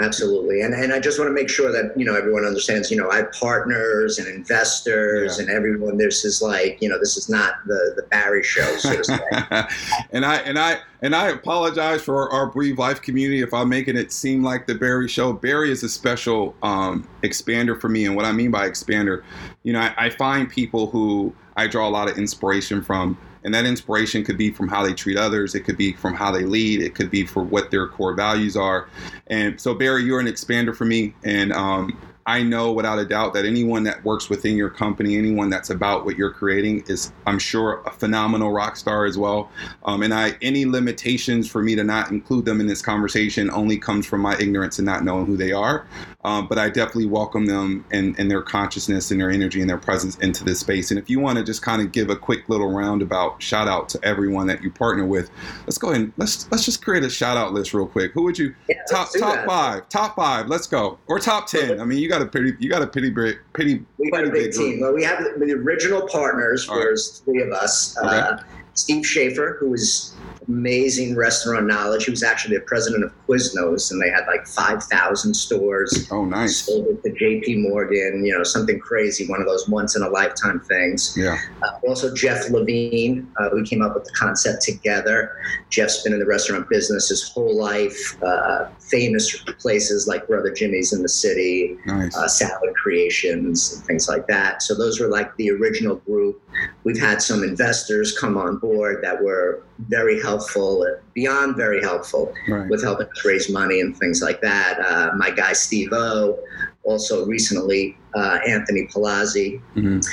Absolutely. 0.00 0.62
And, 0.62 0.72
and 0.72 0.92
I 0.92 0.98
just 0.98 1.18
want 1.18 1.28
to 1.28 1.34
make 1.34 1.50
sure 1.50 1.70
that, 1.70 1.96
you 1.98 2.06
know, 2.06 2.14
everyone 2.14 2.46
understands, 2.46 2.90
you 2.90 2.96
know, 2.96 3.10
I 3.10 3.18
have 3.18 3.32
partners 3.32 4.18
and 4.18 4.26
investors 4.26 5.36
yeah. 5.36 5.42
and 5.42 5.52
everyone, 5.52 5.98
this 5.98 6.24
is 6.24 6.40
like, 6.40 6.80
you 6.80 6.88
know, 6.88 6.98
this 6.98 7.18
is 7.18 7.28
not 7.28 7.56
the, 7.66 7.92
the 7.96 8.02
Barry 8.04 8.42
show, 8.42 8.76
so 8.78 8.96
to 8.96 9.04
say. 9.04 9.18
and 10.12 10.24
I, 10.24 10.36
and 10.36 10.58
I, 10.58 10.78
and 11.02 11.14
I 11.14 11.28
apologize 11.28 12.00
for 12.00 12.30
our 12.32 12.46
Breathe 12.46 12.78
Life 12.78 13.02
community 13.02 13.42
if 13.42 13.52
I'm 13.52 13.68
making 13.68 13.98
it 13.98 14.12
seem 14.12 14.42
like 14.42 14.66
the 14.66 14.74
Barry 14.74 15.08
show. 15.08 15.34
Barry 15.34 15.70
is 15.70 15.82
a 15.82 15.90
special 15.90 16.54
um, 16.62 17.06
expander 17.22 17.78
for 17.78 17.90
me. 17.90 18.06
And 18.06 18.16
what 18.16 18.24
I 18.24 18.32
mean 18.32 18.50
by 18.50 18.70
expander, 18.70 19.22
you 19.62 19.74
know, 19.74 19.80
I, 19.80 20.06
I 20.06 20.10
find 20.10 20.48
people 20.48 20.86
who 20.86 21.34
I 21.56 21.66
draw 21.66 21.86
a 21.86 21.90
lot 21.90 22.10
of 22.10 22.16
inspiration 22.16 22.82
from 22.82 23.18
and 23.44 23.54
that 23.54 23.64
inspiration 23.64 24.24
could 24.24 24.38
be 24.38 24.50
from 24.50 24.68
how 24.68 24.82
they 24.82 24.94
treat 24.94 25.16
others, 25.16 25.54
it 25.54 25.60
could 25.60 25.76
be 25.76 25.92
from 25.92 26.14
how 26.14 26.30
they 26.30 26.44
lead, 26.44 26.82
it 26.82 26.94
could 26.94 27.10
be 27.10 27.26
for 27.26 27.42
what 27.42 27.70
their 27.70 27.88
core 27.88 28.14
values 28.14 28.56
are. 28.56 28.88
And 29.28 29.60
so, 29.60 29.74
Barry, 29.74 30.04
you're 30.04 30.20
an 30.20 30.26
expander 30.26 30.74
for 30.74 30.84
me. 30.84 31.14
And 31.24 31.52
um, 31.52 31.98
I 32.26 32.42
know 32.42 32.72
without 32.72 32.98
a 32.98 33.04
doubt 33.04 33.34
that 33.34 33.44
anyone 33.44 33.82
that 33.84 34.04
works 34.04 34.30
within 34.30 34.56
your 34.56 34.70
company, 34.70 35.16
anyone 35.16 35.50
that's 35.50 35.70
about 35.70 36.04
what 36.04 36.16
you're 36.16 36.32
creating, 36.32 36.84
is 36.86 37.12
I'm 37.26 37.38
sure 37.38 37.82
a 37.86 37.90
phenomenal 37.90 38.52
rock 38.52 38.76
star 38.76 39.04
as 39.04 39.18
well. 39.18 39.50
Um, 39.84 40.02
and 40.02 40.14
I 40.14 40.36
any 40.40 40.64
limitations 40.64 41.50
for 41.50 41.62
me 41.62 41.74
to 41.74 41.84
not 41.84 42.10
include 42.10 42.44
them 42.44 42.60
in 42.60 42.66
this 42.66 42.82
conversation 42.82 43.50
only 43.50 43.76
comes 43.78 44.06
from 44.06 44.20
my 44.20 44.36
ignorance 44.38 44.78
and 44.78 44.86
not 44.86 45.04
knowing 45.04 45.26
who 45.26 45.36
they 45.36 45.52
are. 45.52 45.86
Um, 46.24 46.46
but 46.46 46.56
I 46.56 46.68
definitely 46.68 47.06
welcome 47.06 47.46
them 47.46 47.84
and, 47.90 48.16
and 48.16 48.30
their 48.30 48.42
consciousness 48.42 49.10
and 49.10 49.20
their 49.20 49.30
energy 49.30 49.60
and 49.60 49.68
their 49.68 49.78
presence 49.78 50.16
into 50.18 50.44
this 50.44 50.60
space. 50.60 50.92
And 50.92 50.98
if 50.98 51.10
you 51.10 51.18
want 51.18 51.38
to 51.38 51.44
just 51.44 51.62
kind 51.62 51.82
of 51.82 51.90
give 51.90 52.10
a 52.10 52.16
quick 52.16 52.48
little 52.48 52.70
roundabout 52.72 53.42
shout 53.42 53.66
out 53.66 53.88
to 53.90 54.04
everyone 54.04 54.46
that 54.46 54.62
you 54.62 54.70
partner 54.70 55.04
with, 55.04 55.30
let's 55.66 55.78
go 55.78 55.90
ahead 55.90 56.02
and 56.02 56.12
let's 56.16 56.48
let's 56.52 56.64
just 56.64 56.84
create 56.84 57.02
a 57.02 57.10
shout 57.10 57.36
out 57.36 57.52
list 57.52 57.74
real 57.74 57.88
quick. 57.88 58.12
Who 58.12 58.22
would 58.22 58.38
you 58.38 58.54
Yeah, 58.68 58.76
top 58.88 59.08
top 59.18 59.34
that. 59.34 59.46
five? 59.46 59.88
Top 59.88 60.14
five. 60.14 60.46
Let's 60.46 60.68
go. 60.68 60.98
Or 61.08 61.18
top 61.18 61.48
ten. 61.48 61.80
I 61.80 61.84
mean, 61.84 61.98
you 61.98 62.08
got 62.12 62.22
a 62.22 62.26
pretty 62.26 62.54
you 62.58 62.68
got 62.68 62.82
a 62.82 62.86
pretty 62.86 63.10
big 63.10 63.38
pretty 63.54 63.82
We 63.96 64.10
got 64.10 64.24
a 64.24 64.30
big 64.30 64.52
big 64.52 64.52
team. 64.52 64.80
Well, 64.80 64.92
we 64.92 65.02
have 65.02 65.24
the, 65.38 65.52
original 65.52 66.06
partners. 66.06 66.68
All 66.68 66.76
right. 66.76 66.84
There's 66.84 67.22
three 67.24 67.42
of 67.42 67.52
us. 67.52 67.96
Uh, 67.96 68.42
Steve 68.74 69.06
Schaefer, 69.06 69.56
who 69.58 69.74
is 69.74 70.14
amazing 70.48 71.16
restaurant 71.16 71.66
knowledge. 71.66 72.04
He 72.04 72.10
was 72.10 72.22
actually 72.22 72.56
the 72.56 72.62
president 72.62 73.04
of 73.04 73.12
Quiznos, 73.26 73.90
and 73.90 74.00
they 74.02 74.10
had 74.10 74.26
like 74.26 74.46
5,000 74.46 75.34
stores. 75.34 76.08
Oh, 76.10 76.24
nice. 76.24 76.56
Sold 76.64 76.86
it 76.86 77.02
to 77.02 77.12
J.P. 77.12 77.56
Morgan, 77.56 78.24
you 78.24 78.36
know, 78.36 78.42
something 78.44 78.78
crazy, 78.78 79.26
one 79.28 79.40
of 79.40 79.46
those 79.46 79.68
once 79.68 79.96
in 79.96 80.02
a 80.02 80.08
lifetime 80.08 80.60
things. 80.60 81.14
Yeah. 81.16 81.38
Uh, 81.62 81.78
also, 81.86 82.12
Jeff 82.14 82.50
Levine, 82.50 83.30
uh, 83.40 83.50
we 83.54 83.64
came 83.64 83.82
up 83.82 83.94
with 83.94 84.04
the 84.04 84.12
concept 84.12 84.62
together. 84.62 85.36
Jeff's 85.70 86.02
been 86.02 86.12
in 86.12 86.18
the 86.18 86.26
restaurant 86.26 86.68
business 86.68 87.08
his 87.08 87.28
whole 87.28 87.56
life, 87.56 88.20
uh, 88.22 88.66
famous 88.80 89.36
places 89.58 90.06
like 90.06 90.26
Brother 90.26 90.52
Jimmy's 90.52 90.92
in 90.92 91.02
the 91.02 91.08
city, 91.08 91.76
Nice. 91.86 92.16
uh, 92.16 92.28
Salad 92.28 92.74
Creations, 92.74 93.74
and 93.74 93.84
things 93.84 94.08
like 94.08 94.26
that. 94.26 94.62
So, 94.62 94.74
those 94.74 95.00
were 95.00 95.08
like 95.08 95.34
the 95.36 95.50
original 95.50 95.96
group. 95.96 96.42
We've 96.84 96.98
had 97.00 97.22
some 97.22 97.42
investors 97.42 98.16
come 98.18 98.36
on 98.36 98.58
board 98.58 99.02
that 99.02 99.22
were 99.22 99.62
very 99.88 100.20
helpful, 100.20 100.86
beyond 101.14 101.56
very 101.56 101.80
helpful 101.82 102.32
right. 102.48 102.68
with 102.68 102.82
helping 102.82 103.06
us 103.08 103.24
raise 103.24 103.50
money 103.50 103.80
and 103.80 103.96
things 103.96 104.22
like 104.22 104.40
that. 104.40 104.78
Uh, 104.80 105.10
my 105.16 105.30
guy 105.30 105.52
Steve 105.52 105.92
O, 105.92 106.38
also 106.84 107.26
recently 107.26 107.96
uh, 108.14 108.38
Anthony 108.46 108.86
Palazzi 108.92 109.60
Mhm. 109.76 110.04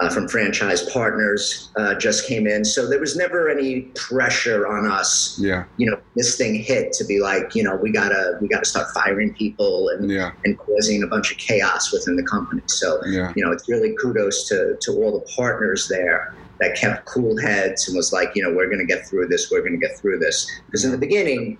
uh, 0.00 0.10
from 0.10 0.28
Franchise 0.28 0.82
Partners 0.90 1.70
uh, 1.76 1.94
just 1.94 2.26
came 2.26 2.46
in. 2.46 2.64
So 2.64 2.86
there 2.88 2.98
was 3.00 3.16
never 3.16 3.48
any 3.48 3.82
pressure 3.94 4.66
on 4.66 4.90
us, 4.90 5.38
Yeah. 5.40 5.64
you 5.78 5.88
know, 5.90 5.96
this 6.16 6.36
thing 6.36 6.54
hit 6.56 6.92
to 6.94 7.04
be 7.04 7.20
like, 7.20 7.54
you 7.54 7.62
know, 7.62 7.76
we 7.76 7.90
gotta 7.92 8.38
we 8.40 8.48
gotta 8.48 8.66
start 8.66 8.88
firing 8.92 9.32
people 9.34 9.88
and 9.90 10.10
Yeah. 10.10 10.32
and 10.44 10.58
causing 10.58 11.02
a 11.02 11.06
bunch 11.06 11.30
of 11.32 11.38
chaos 11.38 11.92
within 11.92 12.16
the 12.16 12.24
company. 12.24 12.62
So 12.66 13.00
Yeah. 13.06 13.32
you 13.36 13.44
know, 13.44 13.52
it's 13.52 13.68
really 13.68 13.94
kudos 14.00 14.48
to 14.48 14.76
to 14.80 14.92
all 14.92 15.12
the 15.18 15.24
partners 15.34 15.88
there 15.88 16.34
that 16.60 16.76
kept 16.76 17.04
cool 17.04 17.38
heads 17.38 17.86
and 17.88 17.96
was 17.96 18.12
like, 18.12 18.32
you 18.34 18.42
know, 18.42 18.52
we're 18.52 18.66
going 18.66 18.78
to 18.78 18.84
get 18.86 19.06
through 19.06 19.28
this. 19.28 19.50
We're 19.50 19.60
going 19.60 19.78
to 19.78 19.86
get 19.86 19.98
through 19.98 20.18
this. 20.18 20.50
Because 20.66 20.84
in 20.84 20.90
the 20.90 20.98
beginning, 20.98 21.58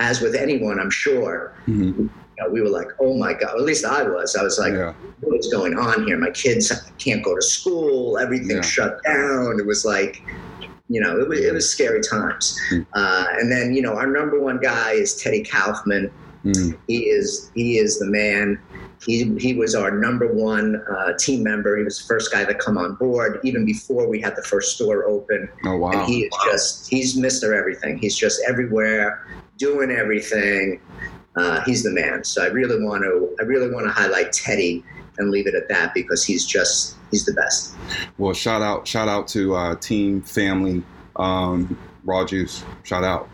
as 0.00 0.20
with 0.20 0.34
anyone, 0.34 0.80
I'm 0.80 0.90
sure, 0.90 1.52
Mhm. 1.66 1.98
you 1.98 2.10
know, 2.38 2.48
we 2.48 2.62
were 2.62 2.68
like, 2.70 2.88
oh 3.00 3.14
my 3.16 3.34
god. 3.34 3.56
At 3.56 3.62
least 3.62 3.84
I 3.84 4.02
was. 4.04 4.36
I 4.36 4.42
was 4.42 4.58
like, 4.58 4.72
yeah. 4.72 4.94
what's 5.20 5.48
going 5.48 5.76
on 5.78 6.06
here? 6.06 6.16
My 6.16 6.30
kids 6.30 6.72
can't 6.98 7.22
go 7.22 7.34
to 7.34 7.42
school. 7.42 8.18
Everything 8.18 8.56
Yeah. 8.56 8.62
shut 8.62 9.02
down. 9.04 9.58
It 9.60 9.66
was 9.66 9.84
like. 9.84 10.22
You 10.90 11.02
know, 11.02 11.20
it 11.20 11.28
was, 11.28 11.40
it 11.40 11.52
was 11.52 11.68
scary 11.68 12.00
times. 12.00 12.58
Mm. 12.70 12.86
Uh, 12.94 13.26
and 13.38 13.52
then, 13.52 13.74
you 13.74 13.82
know, 13.82 13.92
our 13.92 14.06
number 14.06 14.40
one 14.40 14.58
guy 14.58 14.92
is 14.92 15.14
Teddy 15.16 15.44
Kaufman 15.44 16.10
Mm. 16.46 16.78
he 16.86 17.10
is 17.10 17.50
he 17.54 17.78
is 17.78 17.98
the 17.98 18.06
man. 18.06 18.58
He, 19.04 19.32
he 19.38 19.54
was 19.54 19.74
our 19.74 19.90
number 19.90 20.32
one 20.32 20.82
uh, 20.90 21.12
team 21.18 21.42
member. 21.42 21.76
He 21.76 21.84
was 21.84 22.00
the 22.00 22.06
first 22.06 22.32
guy 22.32 22.44
to 22.44 22.54
come 22.54 22.76
on 22.76 22.96
board, 22.96 23.40
even 23.44 23.64
before 23.64 24.08
we 24.08 24.20
had 24.20 24.34
the 24.36 24.42
first 24.42 24.74
store 24.74 25.06
open. 25.06 25.48
Oh 25.64 25.76
wow. 25.76 25.90
And 25.92 26.02
he 26.06 26.24
is 26.24 26.34
just 26.44 26.90
he's 26.90 27.16
Mister 27.16 27.54
Everything. 27.54 27.98
He's 27.98 28.16
just 28.16 28.40
everywhere, 28.48 29.26
doing 29.56 29.90
everything. 29.90 30.80
Uh, 31.36 31.60
he's 31.64 31.84
the 31.84 31.90
man. 31.90 32.24
So 32.24 32.42
I 32.42 32.48
really 32.48 32.82
want 32.82 33.04
to 33.04 33.36
I 33.40 33.44
really 33.44 33.72
want 33.72 33.86
to 33.86 33.92
highlight 33.92 34.32
Teddy 34.32 34.84
and 35.18 35.30
leave 35.30 35.46
it 35.46 35.54
at 35.54 35.68
that 35.68 35.94
because 35.94 36.24
he's 36.24 36.44
just 36.44 36.96
he's 37.10 37.24
the 37.24 37.32
best. 37.32 37.74
Well, 38.18 38.34
shout 38.34 38.62
out, 38.62 38.86
shout 38.86 39.08
out 39.08 39.28
to 39.28 39.54
uh, 39.54 39.74
team, 39.76 40.22
family, 40.22 40.82
um, 41.16 41.78
raw 42.04 42.24
juice. 42.24 42.64
Shout 42.82 43.04
out. 43.04 43.28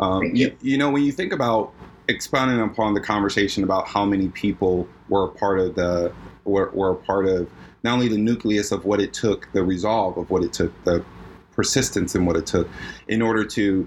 Um, 0.00 0.24
you. 0.24 0.32
you. 0.32 0.56
you 0.60 0.78
know, 0.78 0.90
when 0.90 1.02
you 1.02 1.12
think 1.12 1.32
about 1.32 1.72
expounding 2.08 2.60
upon 2.60 2.94
the 2.94 3.00
conversation 3.00 3.62
about 3.62 3.86
how 3.86 4.04
many 4.04 4.28
people 4.28 4.88
were 5.08 5.24
a 5.24 5.28
part 5.28 5.60
of 5.60 5.74
the 5.74 6.12
were, 6.44 6.70
were 6.70 6.92
a 6.92 6.96
part 6.96 7.26
of 7.26 7.48
not 7.84 7.94
only 7.94 8.08
the 8.08 8.18
nucleus 8.18 8.72
of 8.72 8.84
what 8.84 9.00
it 9.00 9.12
took, 9.12 9.48
the 9.52 9.62
resolve 9.62 10.16
of 10.16 10.30
what 10.30 10.42
it 10.42 10.52
took, 10.52 10.72
the 10.84 11.04
persistence 11.52 12.14
in 12.14 12.24
what 12.24 12.36
it 12.36 12.46
took, 12.46 12.68
in 13.08 13.22
order 13.22 13.44
to. 13.44 13.86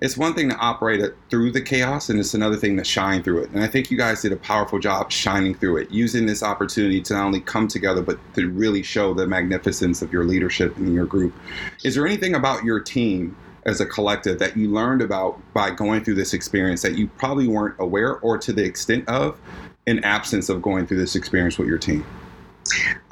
It's 0.00 0.16
one 0.16 0.32
thing 0.32 0.48
to 0.50 0.56
operate 0.58 1.00
it 1.00 1.16
through 1.28 1.50
the 1.50 1.60
chaos, 1.60 2.08
and 2.08 2.20
it's 2.20 2.32
another 2.32 2.54
thing 2.54 2.76
to 2.76 2.84
shine 2.84 3.20
through 3.20 3.42
it. 3.42 3.50
And 3.50 3.64
I 3.64 3.66
think 3.66 3.90
you 3.90 3.98
guys 3.98 4.22
did 4.22 4.30
a 4.30 4.36
powerful 4.36 4.78
job 4.78 5.10
shining 5.10 5.56
through 5.56 5.78
it, 5.78 5.90
using 5.90 6.24
this 6.24 6.40
opportunity 6.40 7.00
to 7.00 7.14
not 7.14 7.24
only 7.24 7.40
come 7.40 7.66
together, 7.66 8.00
but 8.00 8.16
to 8.34 8.48
really 8.48 8.84
show 8.84 9.12
the 9.12 9.26
magnificence 9.26 10.00
of 10.00 10.12
your 10.12 10.22
leadership 10.22 10.76
in 10.76 10.94
your 10.94 11.04
group. 11.04 11.34
Is 11.82 11.96
there 11.96 12.06
anything 12.06 12.36
about 12.36 12.62
your 12.62 12.78
team 12.78 13.36
as 13.68 13.80
a 13.80 13.86
collective 13.86 14.38
that 14.38 14.56
you 14.56 14.70
learned 14.70 15.02
about 15.02 15.40
by 15.52 15.70
going 15.70 16.02
through 16.02 16.14
this 16.14 16.32
experience 16.32 16.82
that 16.82 16.96
you 16.96 17.06
probably 17.06 17.46
weren't 17.46 17.76
aware 17.78 18.18
or 18.20 18.38
to 18.38 18.52
the 18.52 18.64
extent 18.64 19.06
of 19.08 19.38
in 19.86 20.02
absence 20.04 20.48
of 20.48 20.62
going 20.62 20.86
through 20.86 20.96
this 20.96 21.14
experience 21.14 21.58
with 21.58 21.68
your 21.68 21.78
team? 21.78 22.04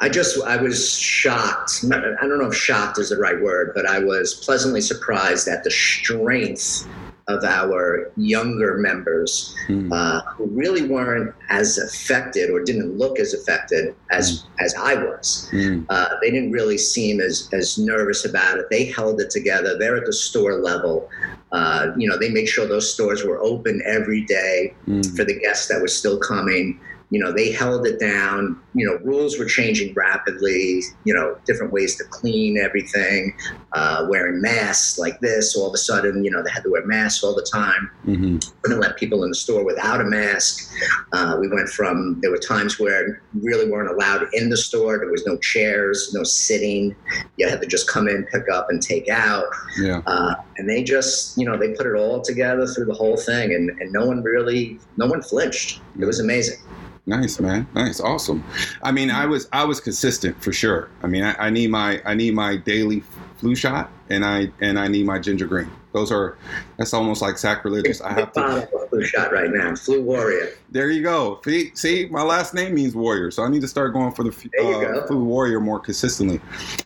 I 0.01 0.09
just 0.09 0.43
I 0.45 0.57
was 0.57 0.99
shocked. 0.99 1.85
I 1.85 1.99
don't 2.27 2.39
know 2.39 2.49
if 2.49 2.55
shocked 2.55 2.99
is 2.99 3.11
the 3.11 3.17
right 3.17 3.41
word, 3.41 3.73
but 3.75 3.87
I 3.87 4.01
was 4.01 4.35
pleasantly 4.35 4.81
surprised 4.81 5.49
at 5.49 5.65
the 5.65 5.71
strength 5.71 6.87
of 7.29 7.43
our 7.45 8.13
younger 8.17 8.79
members 8.79 9.55
Hmm. 9.67 9.93
uh, 9.93 10.21
who 10.37 10.47
really 10.47 10.83
weren't 10.83 11.35
as 11.51 11.77
affected 11.79 12.51
or 12.51 12.63
didn't 12.63 12.97
look 12.97 13.19
as 13.19 13.35
affected 13.35 13.95
as 14.13 14.45
as 14.61 14.75
I 14.77 14.95
was. 14.95 15.49
Hmm. 15.51 15.83
Uh, 15.89 16.09
they 16.23 16.31
didn't 16.31 16.53
really 16.53 16.79
seem 16.79 17.21
as 17.21 17.49
as 17.53 17.79
nervous 17.79 18.25
about 18.25 18.59
it. 18.59 18.67
They 18.71 18.85
held 18.85 19.21
it 19.21 19.31
together. 19.31 19.77
They're 19.77 19.97
at 19.97 20.07
the 20.07 20.13
store 20.13 20.55
level. 20.61 21.09
Uh, 21.51 21.89
you 21.97 22.09
know, 22.09 22.17
they 22.17 22.29
made 22.31 22.47
sure 22.47 22.67
those 22.67 22.93
stores 22.93 23.25
were 23.25 23.39
open 23.43 23.83
every 23.85 24.23
day 24.25 24.75
Hmm. 24.85 25.01
for 25.17 25.25
the 25.25 25.35
guests 25.39 25.67
that 25.69 25.81
were 25.81 25.89
still 25.89 26.19
coming. 26.19 26.79
You 27.11 27.23
know, 27.23 27.33
they 27.33 27.53
held 27.53 27.87
it 27.87 28.01
down. 28.01 28.61
You 28.75 28.87
know, 28.87 28.99
rules 29.05 29.39
were 29.39 29.45
changing 29.45 29.95
rapidly. 29.95 30.83
You 31.05 31.15
know, 31.15 31.37
different 31.47 31.73
ways 31.73 31.97
to 31.97 32.05
clean 32.05 32.59
everything, 32.59 33.37
uh, 33.73 34.07
wearing 34.09 34.41
masks 34.41 34.99
like 34.99 35.21
this. 35.21 35.57
All 35.57 35.69
of 35.69 35.75
a 35.75 35.79
sudden, 35.79 36.25
you 36.25 36.31
know, 36.31 36.43
they 36.43 36.51
had 36.51 36.65
to 36.65 36.71
wear 36.71 36.85
masks 36.85 37.23
all 37.23 37.35
the 37.35 37.47
time. 37.51 37.91
Mhm. 38.07 38.53
Couldn't 38.63 38.81
let 38.81 38.97
people 38.97 39.23
in 39.23 39.31
the 39.31 39.37
store 39.37 39.65
without 39.65 40.01
a 40.01 40.05
mask. 40.05 40.69
Uh, 41.13 41.37
we 41.41 41.49
went 41.49 41.69
from 41.69 42.19
there 42.23 42.31
were 42.31 42.39
times 42.39 42.79
where 42.81 43.23
really 43.41 43.71
weren't 43.71 43.91
allowed 43.91 44.27
in 44.33 44.51
the 44.51 44.57
store. 44.57 44.99
There 44.99 45.11
was 45.11 45.25
no 45.27 45.37
chairs, 45.39 46.13
no 46.13 46.25
sitting. 46.25 46.95
You 47.37 47.49
had 47.49 47.61
to 47.61 47.67
just 47.69 47.89
come 47.89 48.09
in, 48.09 48.25
pick 48.33 48.51
up, 48.51 48.67
and 48.69 48.83
take 48.83 49.09
out. 49.09 49.45
Yeah. 49.81 50.03
Uh, 50.07 50.35
and 50.59 50.69
they 50.69 50.83
just, 50.83 51.39
you 51.39 51.47
know, 51.47 51.57
they 51.57 51.73
put 51.75 51.87
it 51.87 51.95
all 51.95 52.21
together 52.21 52.67
through 52.67 52.87
the 52.87 52.95
whole 52.95 53.17
thing, 53.17 53.55
and, 53.55 53.71
and 53.81 53.93
no 53.93 54.07
one 54.07 54.23
really, 54.23 54.81
no 54.97 55.07
one 55.07 55.23
flinched. 55.23 55.81
It 56.01 56.05
was 56.05 56.19
amazing. 56.21 56.59
Nice, 57.07 57.39
man. 57.39 57.69
Nice, 57.75 58.01
awesome. 58.01 58.45
I 58.83 58.91
mean, 58.91 59.11
I 59.11 59.27
was 59.27 59.49
I 59.53 59.65
was 59.65 59.81
consistent 59.81 60.43
for 60.43 60.53
sure. 60.53 60.91
I 61.03 61.07
mean, 61.07 61.23
I, 61.23 61.35
I 61.47 61.51
need 61.51 61.71
my 61.71 62.03
I 62.05 62.15
need 62.15 62.35
my 62.35 62.57
daily 62.57 63.05
flu 63.37 63.55
shot, 63.55 63.93
and 64.11 64.25
I 64.25 64.51
and 64.61 64.77
I 64.77 64.89
need 64.89 65.07
my 65.07 65.21
ginger 65.21 65.47
green. 65.47 65.71
Those 65.93 66.11
are 66.11 66.37
that's 66.77 66.93
almost 66.93 67.23
like 67.23 67.39
sacrilegious. 67.39 68.01
I 68.01 68.13
have 68.13 68.33
to. 68.33 68.69
flu 68.91 69.05
shot 69.05 69.33
right 69.33 69.51
now, 69.51 69.75
flu 69.77 70.03
warrior. 70.03 70.51
There 70.71 70.91
you 70.91 71.03
go. 71.03 71.41
See, 71.45 71.71
see, 71.75 72.07
my 72.11 72.23
last 72.23 72.55
name 72.55 72.75
means 72.75 72.95
warrior, 72.95 73.31
so 73.31 73.45
I 73.45 73.49
need 73.49 73.61
to 73.63 73.69
start 73.69 73.93
going 73.93 74.13
for 74.13 74.25
the 74.25 74.31
f- 74.31 74.47
There 74.53 74.93
you 74.93 75.01
uh, 75.01 75.07
flu 75.07 75.25
warrior 75.25 75.61
more 75.61 75.79
consistently. 75.79 76.41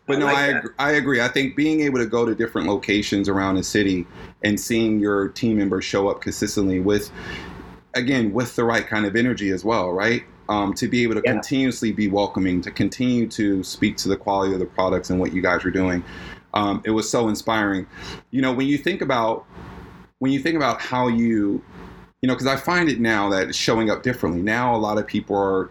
But 0.06 0.16
I 0.16 0.18
no, 0.20 0.26
like 0.26 0.36
I 0.36 0.46
agree, 0.46 0.70
I 0.78 0.90
agree. 0.92 1.20
I 1.22 1.28
think 1.28 1.56
being 1.56 1.80
able 1.80 1.98
to 1.98 2.06
go 2.06 2.26
to 2.26 2.34
different 2.34 2.68
locations 2.68 3.28
around 3.28 3.54
the 3.54 3.64
city 3.64 4.06
and 4.44 4.60
seeing 4.60 5.00
your 5.00 5.28
team 5.28 5.58
members 5.58 5.84
show 5.84 6.08
up 6.08 6.20
consistently 6.20 6.80
with, 6.80 7.10
again, 7.94 8.32
with 8.32 8.56
the 8.56 8.64
right 8.64 8.87
kind 8.87 9.06
of 9.06 9.16
energy 9.16 9.50
as 9.50 9.64
well, 9.64 9.90
right? 9.90 10.23
Um, 10.49 10.75
to 10.75 10.88
be 10.88 11.02
able 11.02 11.14
to 11.14 11.23
Yeah. 11.25 11.32
continuously 11.32 11.92
be 11.92 12.09
welcoming, 12.09 12.61
to 12.62 12.70
continue 12.70 13.26
to 13.28 13.62
speak 13.62 13.97
to 13.99 14.09
the 14.09 14.16
quality 14.16 14.52
of 14.52 14.59
the 14.59 14.66
products 14.66 15.11
and 15.11 15.20
what 15.20 15.32
you 15.32 15.42
guys 15.42 15.64
are 15.64 15.70
doing. 15.70 16.02
Um, 16.54 16.82
it 16.85 16.90
was 16.90 17.09
so 17.09 17.28
inspiring. 17.28 17.87
You 18.30 18.42
know, 18.42 18.52
when 18.52 18.66
you 18.66 18.78
think 18.78 19.00
about 19.00 19.44
when 20.18 20.32
you 20.32 20.38
think 20.38 20.54
about 20.56 20.80
how 20.80 21.09
you 21.09 21.62
you 22.20 22.28
know 22.28 22.35
because 22.35 22.47
i 22.47 22.54
find 22.56 22.88
it 22.88 23.00
now 23.00 23.28
that 23.30 23.49
it's 23.49 23.56
showing 23.56 23.90
up 23.90 24.02
differently 24.02 24.42
now 24.42 24.75
a 24.75 24.78
lot 24.78 24.99
of 24.99 25.06
people 25.06 25.35
are 25.35 25.70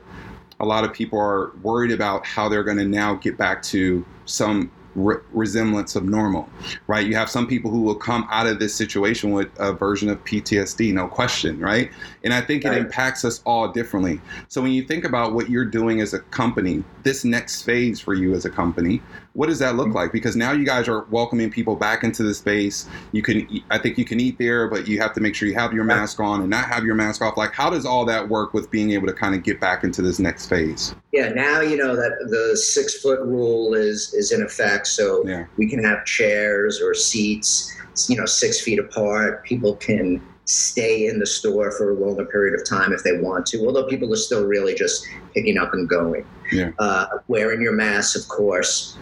a 0.60 0.66
lot 0.66 0.84
of 0.84 0.92
people 0.92 1.20
are 1.20 1.52
worried 1.62 1.92
about 1.92 2.26
how 2.26 2.50
they're 2.50 2.64
going 2.64 2.78
to 2.78 2.86
now 2.86 3.14
get 3.14 3.38
back 3.38 3.62
to 3.62 4.04
some 4.26 4.70
re- 4.96 5.22
resemblance 5.32 5.96
of 5.96 6.04
normal, 6.04 6.50
right? 6.88 7.06
You 7.06 7.16
have 7.16 7.30
some 7.30 7.48
people 7.48 7.72
who 7.72 7.82
will 7.82 7.96
come 7.96 8.28
out 8.30 8.48
of 8.48 8.60
this 8.60 8.76
situation 8.76 9.32
with 9.32 9.50
a 9.60 9.74
version 9.74 10.10
of 10.10 10.24
PTSD, 10.24 10.94
no 10.94 11.08
question, 11.08 11.60
right? 11.60 11.92
And 12.24 12.34
I 12.34 12.42
think 12.42 12.66
it 12.66 12.74
impacts 12.74 13.24
us 13.26 13.42
all 13.46 13.72
differently. 13.72 14.20
So 14.48 14.62
when 14.62 14.72
you 14.72 14.84
think 14.84 15.06
about 15.06 15.34
what 15.34 15.50
you're 15.50 15.66
doing 15.66 16.02
as 16.02 16.14
a 16.14 16.20
company, 16.20 16.84
this 17.04 17.24
next 17.24 17.64
phase 17.64 18.00
for 18.00 18.14
you 18.14 18.34
as 18.34 18.46
a 18.46 18.50
company, 18.50 19.02
what 19.34 19.48
does 19.48 19.60
that 19.60 19.76
look 19.76 19.94
like? 19.94 20.12
Because 20.12 20.36
now 20.36 20.52
you 20.52 20.66
guys 20.66 20.88
are 20.88 21.04
welcoming 21.06 21.50
people 21.52 21.76
back 21.76 22.04
into 22.04 22.24
the 22.24 22.34
space. 22.34 22.88
You 23.12 23.22
can, 23.22 23.48
I 23.70 23.78
think 23.78 23.98
you 23.98 24.06
can 24.06 24.20
eat 24.20 24.38
there, 24.38 24.68
but 24.68 24.88
you 24.88 25.00
have 25.00 25.14
to 25.14 25.22
make 25.22 25.36
sure 25.36 25.48
you 25.48 25.56
have 25.56 25.72
your 25.72 25.84
mask 25.84 26.20
on 26.20 26.42
and 26.42 26.50
not 26.50 26.66
have 26.66 26.84
your 26.84 26.96
mask 26.96 27.22
off. 27.22 27.38
Like, 27.38 27.54
how 27.54 27.70
does 27.70 27.86
all 27.86 28.06
that 28.06 28.28
work 28.28 28.54
with 28.54 28.72
being 28.72 28.92
able 28.92 29.08
to 29.08 29.14
kind 29.14 29.36
of 29.36 29.44
get 29.44 29.60
back 29.60 29.84
into 29.84 30.02
this 30.02 30.20
next 30.20 30.48
phase? 30.48 30.96
Yeah, 31.14 31.30
now 31.30 31.62
you 31.62 31.78
know 31.78 31.96
that 31.96 32.12
the 32.30 32.58
six 32.58 33.02
foot 33.02 33.20
rule 33.22 33.74
is 33.76 34.14
is 34.14 34.32
in 34.32 34.42
effect, 34.42 34.88
so 34.88 35.26
Yeah. 35.28 35.46
we 35.58 35.70
can 35.70 35.84
have 35.84 36.06
chairs 36.06 36.82
or 36.82 36.94
seats, 36.94 37.74
you 38.08 38.18
know, 38.18 38.26
six 38.26 38.60
feet 38.62 38.80
apart. 38.80 39.44
People 39.46 39.76
can 39.76 40.22
stay 40.46 41.06
in 41.06 41.20
the 41.20 41.28
store 41.28 41.72
for 41.72 41.92
a 41.92 41.94
longer 41.94 42.26
period 42.26 42.60
of 42.60 42.68
time 42.68 42.92
if 42.92 43.04
they 43.04 43.20
want 43.20 43.46
to, 43.46 43.64
although 43.68 43.86
people 43.86 44.12
are 44.12 44.18
still 44.18 44.48
really 44.48 44.74
just 44.74 45.06
picking 45.36 45.60
up 45.60 45.74
and 45.74 45.88
going. 45.88 46.26
Yeah. 46.52 46.72
Uh, 46.80 47.06
wearing 47.28 47.62
your 47.62 47.74
mask, 47.74 48.18
of 48.20 48.28
course. 48.28 48.98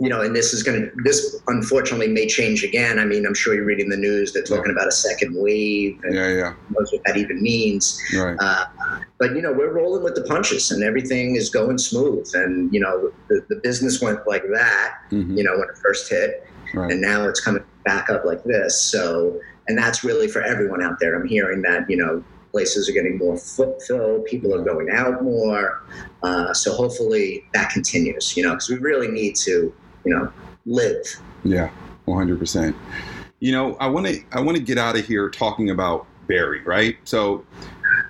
You 0.00 0.08
know, 0.08 0.22
and 0.22 0.34
this 0.34 0.52
is 0.52 0.64
going 0.64 0.82
to, 0.82 0.90
this 1.04 1.40
unfortunately 1.46 2.08
may 2.08 2.26
change 2.26 2.64
again. 2.64 2.98
I 2.98 3.04
mean, 3.04 3.24
I'm 3.24 3.34
sure 3.34 3.54
you're 3.54 3.64
reading 3.64 3.90
the 3.90 3.96
news, 3.96 4.32
they're 4.32 4.42
talking 4.42 4.72
about 4.72 4.88
a 4.88 4.92
second 4.92 5.36
wave 5.36 6.00
and 6.02 6.14
Yeah, 6.16 6.28
yeah, 6.34 6.52
who 6.52 6.74
knows 6.76 6.90
what 6.92 7.02
that 7.06 7.16
even 7.16 7.40
means. 7.40 8.02
right. 8.16 8.36
Uh, 8.40 8.64
but 9.20 9.36
you 9.36 9.40
know, 9.40 9.52
we're 9.52 9.72
rolling 9.72 10.02
with 10.02 10.16
the 10.16 10.22
punches, 10.22 10.72
and 10.72 10.82
everything 10.82 11.36
is 11.36 11.48
going 11.48 11.78
smooth. 11.78 12.28
And 12.34 12.72
you 12.74 12.80
know, 12.80 13.12
the, 13.28 13.44
the 13.48 13.56
business 13.62 14.00
went 14.02 14.26
like 14.26 14.42
that, 14.52 14.94
Mhm, 15.12 15.36
you 15.38 15.44
know, 15.44 15.52
when 15.52 15.68
it 15.68 15.78
first 15.78 16.10
hit, 16.10 16.44
right. 16.74 16.90
and 16.90 17.00
now 17.00 17.28
it's 17.28 17.40
coming 17.40 17.62
back 17.84 18.10
up 18.10 18.24
like 18.24 18.42
this. 18.42 18.80
So, 18.80 19.40
and 19.68 19.78
that's 19.78 20.02
really 20.02 20.26
for 20.26 20.42
everyone 20.42 20.82
out 20.82 20.98
there. 20.98 21.14
I'm 21.14 21.26
hearing 21.28 21.62
that 21.62 21.88
you 21.88 21.96
know 21.96 22.22
places 22.50 22.88
are 22.88 22.92
getting 22.92 23.16
more 23.18 23.36
foot 23.36 23.80
filled, 23.82 24.24
people 24.26 24.52
are 24.54 24.62
going 24.64 24.88
out 24.90 25.22
more. 25.22 25.82
Uh, 26.24 26.52
so 26.52 26.72
hopefully 26.72 27.44
that 27.54 27.70
continues. 27.70 28.36
You 28.36 28.42
know, 28.42 28.50
because 28.50 28.68
we 28.68 28.76
really 28.76 29.08
need 29.08 29.36
to, 29.36 29.72
you 30.04 30.14
know, 30.14 30.32
live. 30.66 31.20
Yeah, 31.44 31.70
one 32.04 32.18
hundred 32.18 32.38
percent. 32.38 32.76
You 33.40 33.52
know, 33.52 33.76
I 33.76 33.86
want 33.88 34.06
to 34.06 34.22
I 34.32 34.40
want 34.40 34.56
to 34.56 34.62
get 34.62 34.78
out 34.78 34.96
of 34.96 35.06
here 35.06 35.28
talking 35.28 35.70
about 35.70 36.06
Barry, 36.26 36.62
right? 36.62 36.96
So, 37.04 37.44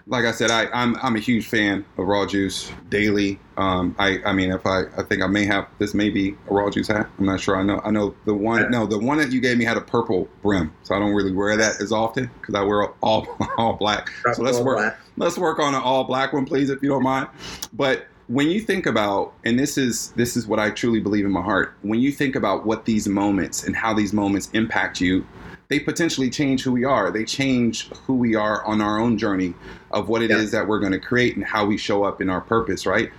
like 0.06 0.24
I 0.24 0.30
said, 0.30 0.50
I, 0.50 0.66
I'm 0.72 0.96
I'm 1.02 1.16
a 1.16 1.20
huge 1.20 1.46
fan 1.46 1.84
of 1.98 2.06
raw 2.06 2.26
juice 2.26 2.70
daily. 2.88 3.40
Um, 3.56 3.96
I 3.98 4.20
I 4.24 4.32
mean, 4.32 4.52
if 4.52 4.64
I 4.66 4.82
I 4.96 5.02
think 5.02 5.22
I 5.22 5.26
may 5.26 5.44
have 5.46 5.66
this 5.78 5.94
may 5.94 6.10
be 6.10 6.36
a 6.48 6.54
raw 6.54 6.70
juice 6.70 6.88
hat. 6.88 7.08
I'm 7.18 7.26
not 7.26 7.40
sure. 7.40 7.56
I 7.56 7.62
know 7.62 7.80
I 7.84 7.90
know 7.90 8.14
the 8.26 8.34
one 8.34 8.70
no 8.70 8.86
the 8.86 8.98
one 8.98 9.18
that 9.18 9.32
you 9.32 9.40
gave 9.40 9.58
me 9.58 9.64
had 9.64 9.76
a 9.76 9.80
purple 9.80 10.28
brim, 10.42 10.72
so 10.82 10.94
I 10.94 10.98
don't 10.98 11.14
really 11.14 11.32
wear 11.32 11.56
that 11.56 11.80
as 11.80 11.90
often 11.90 12.30
because 12.40 12.54
I 12.54 12.62
wear 12.62 12.88
all 13.00 13.26
all 13.58 13.74
black. 13.74 14.10
So 14.34 14.42
let's 14.42 14.60
work 14.60 14.96
let's 15.16 15.38
work 15.38 15.58
on 15.58 15.74
an 15.74 15.82
all 15.82 16.04
black 16.04 16.32
one, 16.32 16.44
please, 16.44 16.70
if 16.70 16.82
you 16.82 16.88
don't 16.88 17.02
mind. 17.02 17.28
But 17.72 18.06
when 18.26 18.48
you 18.50 18.60
think 18.60 18.86
about, 18.86 19.34
and 19.44 19.58
this 19.58 19.76
is 19.76 20.12
this 20.16 20.36
is 20.36 20.46
what 20.46 20.58
I 20.58 20.70
truly 20.70 21.00
believe 21.00 21.24
in 21.24 21.32
my 21.32 21.42
heart, 21.42 21.76
when 21.82 22.00
you 22.00 22.10
think 22.10 22.34
about 22.36 22.64
what 22.64 22.84
these 22.84 23.06
moments 23.08 23.64
and 23.64 23.76
how 23.76 23.92
these 23.92 24.12
moments 24.12 24.48
impact 24.52 25.00
you, 25.00 25.26
they 25.68 25.78
potentially 25.80 26.30
change 26.30 26.62
who 26.62 26.72
we 26.72 26.84
are. 26.84 27.10
They 27.10 27.24
change 27.24 27.90
who 28.06 28.14
we 28.16 28.34
are 28.34 28.64
on 28.64 28.80
our 28.80 28.98
own 28.98 29.18
journey 29.18 29.54
of 29.90 30.08
what 30.08 30.22
it 30.22 30.30
is 30.30 30.52
Yeah. 30.52 30.60
that 30.60 30.68
we're 30.68 30.80
going 30.80 30.92
to 30.92 31.00
create 31.00 31.36
and 31.36 31.44
how 31.44 31.66
we 31.66 31.76
show 31.76 32.04
up 32.04 32.20
in 32.20 32.28
our 32.30 32.40
purpose, 32.40 32.86
right? 32.86 33.10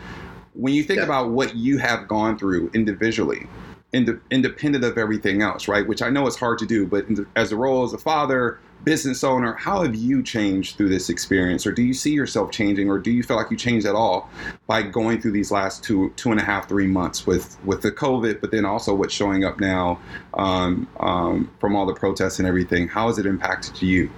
When 0.54 0.74
you 0.74 0.84
think 0.84 0.98
Yeah. 1.00 1.06
about 1.06 1.32
what 1.32 1.56
you 1.56 1.78
have 1.80 2.08
gone 2.08 2.38
through 2.38 2.72
individually, 2.74 3.52
ind- 3.96 4.22
independent 4.30 4.84
of 4.84 4.98
everything 4.98 5.42
else, 5.42 5.68
right? 5.68 5.88
Which 5.88 6.02
I 6.02 6.10
know 6.10 6.28
is 6.28 6.36
hard 6.36 6.60
to 6.60 6.66
do, 6.66 6.86
but 6.86 7.08
the, 7.08 7.26
as 7.36 7.52
a 7.52 7.56
role 7.56 7.84
as 7.84 7.94
a 7.94 7.98
father, 7.98 8.60
business 8.84 9.24
owner, 9.24 9.54
how 9.54 9.82
have 9.82 9.96
you 9.96 10.22
changed 10.22 10.78
through 10.78 10.90
this 10.90 11.10
experience, 11.10 11.66
or 11.66 11.72
do 11.72 11.82
you 11.82 11.94
see 11.94 12.12
yourself 12.12 12.52
changing, 12.52 12.90
or 12.90 13.00
do 13.00 13.10
you 13.12 13.24
feel 13.24 13.38
like 13.38 13.50
you 13.50 13.58
changed 13.58 13.88
at 13.88 13.96
all 13.96 14.30
by 14.68 14.84
going 14.84 15.20
through 15.20 15.32
these 15.32 15.50
last 15.50 15.84
two, 15.84 16.12
two 16.18 16.30
and 16.30 16.40
a 16.40 16.44
half, 16.44 16.70
three 16.70 16.88
months 16.88 17.26
with 17.26 17.58
with 17.66 17.82
the 17.82 17.92
COVID, 17.92 18.42
but 18.42 18.52
then 18.52 18.66
also 18.66 18.94
what's 18.94 19.14
showing 19.14 19.44
up 19.44 19.60
now 19.60 20.00
um, 20.36 20.88
um, 21.00 21.50
from 21.60 21.76
all 21.76 21.86
the 21.86 21.96
protests 21.96 22.38
and 22.38 22.48
everything? 22.48 22.88
How 22.88 23.08
has 23.08 23.18
it 23.18 23.26
impacted 23.26 23.82
you? 23.82 24.12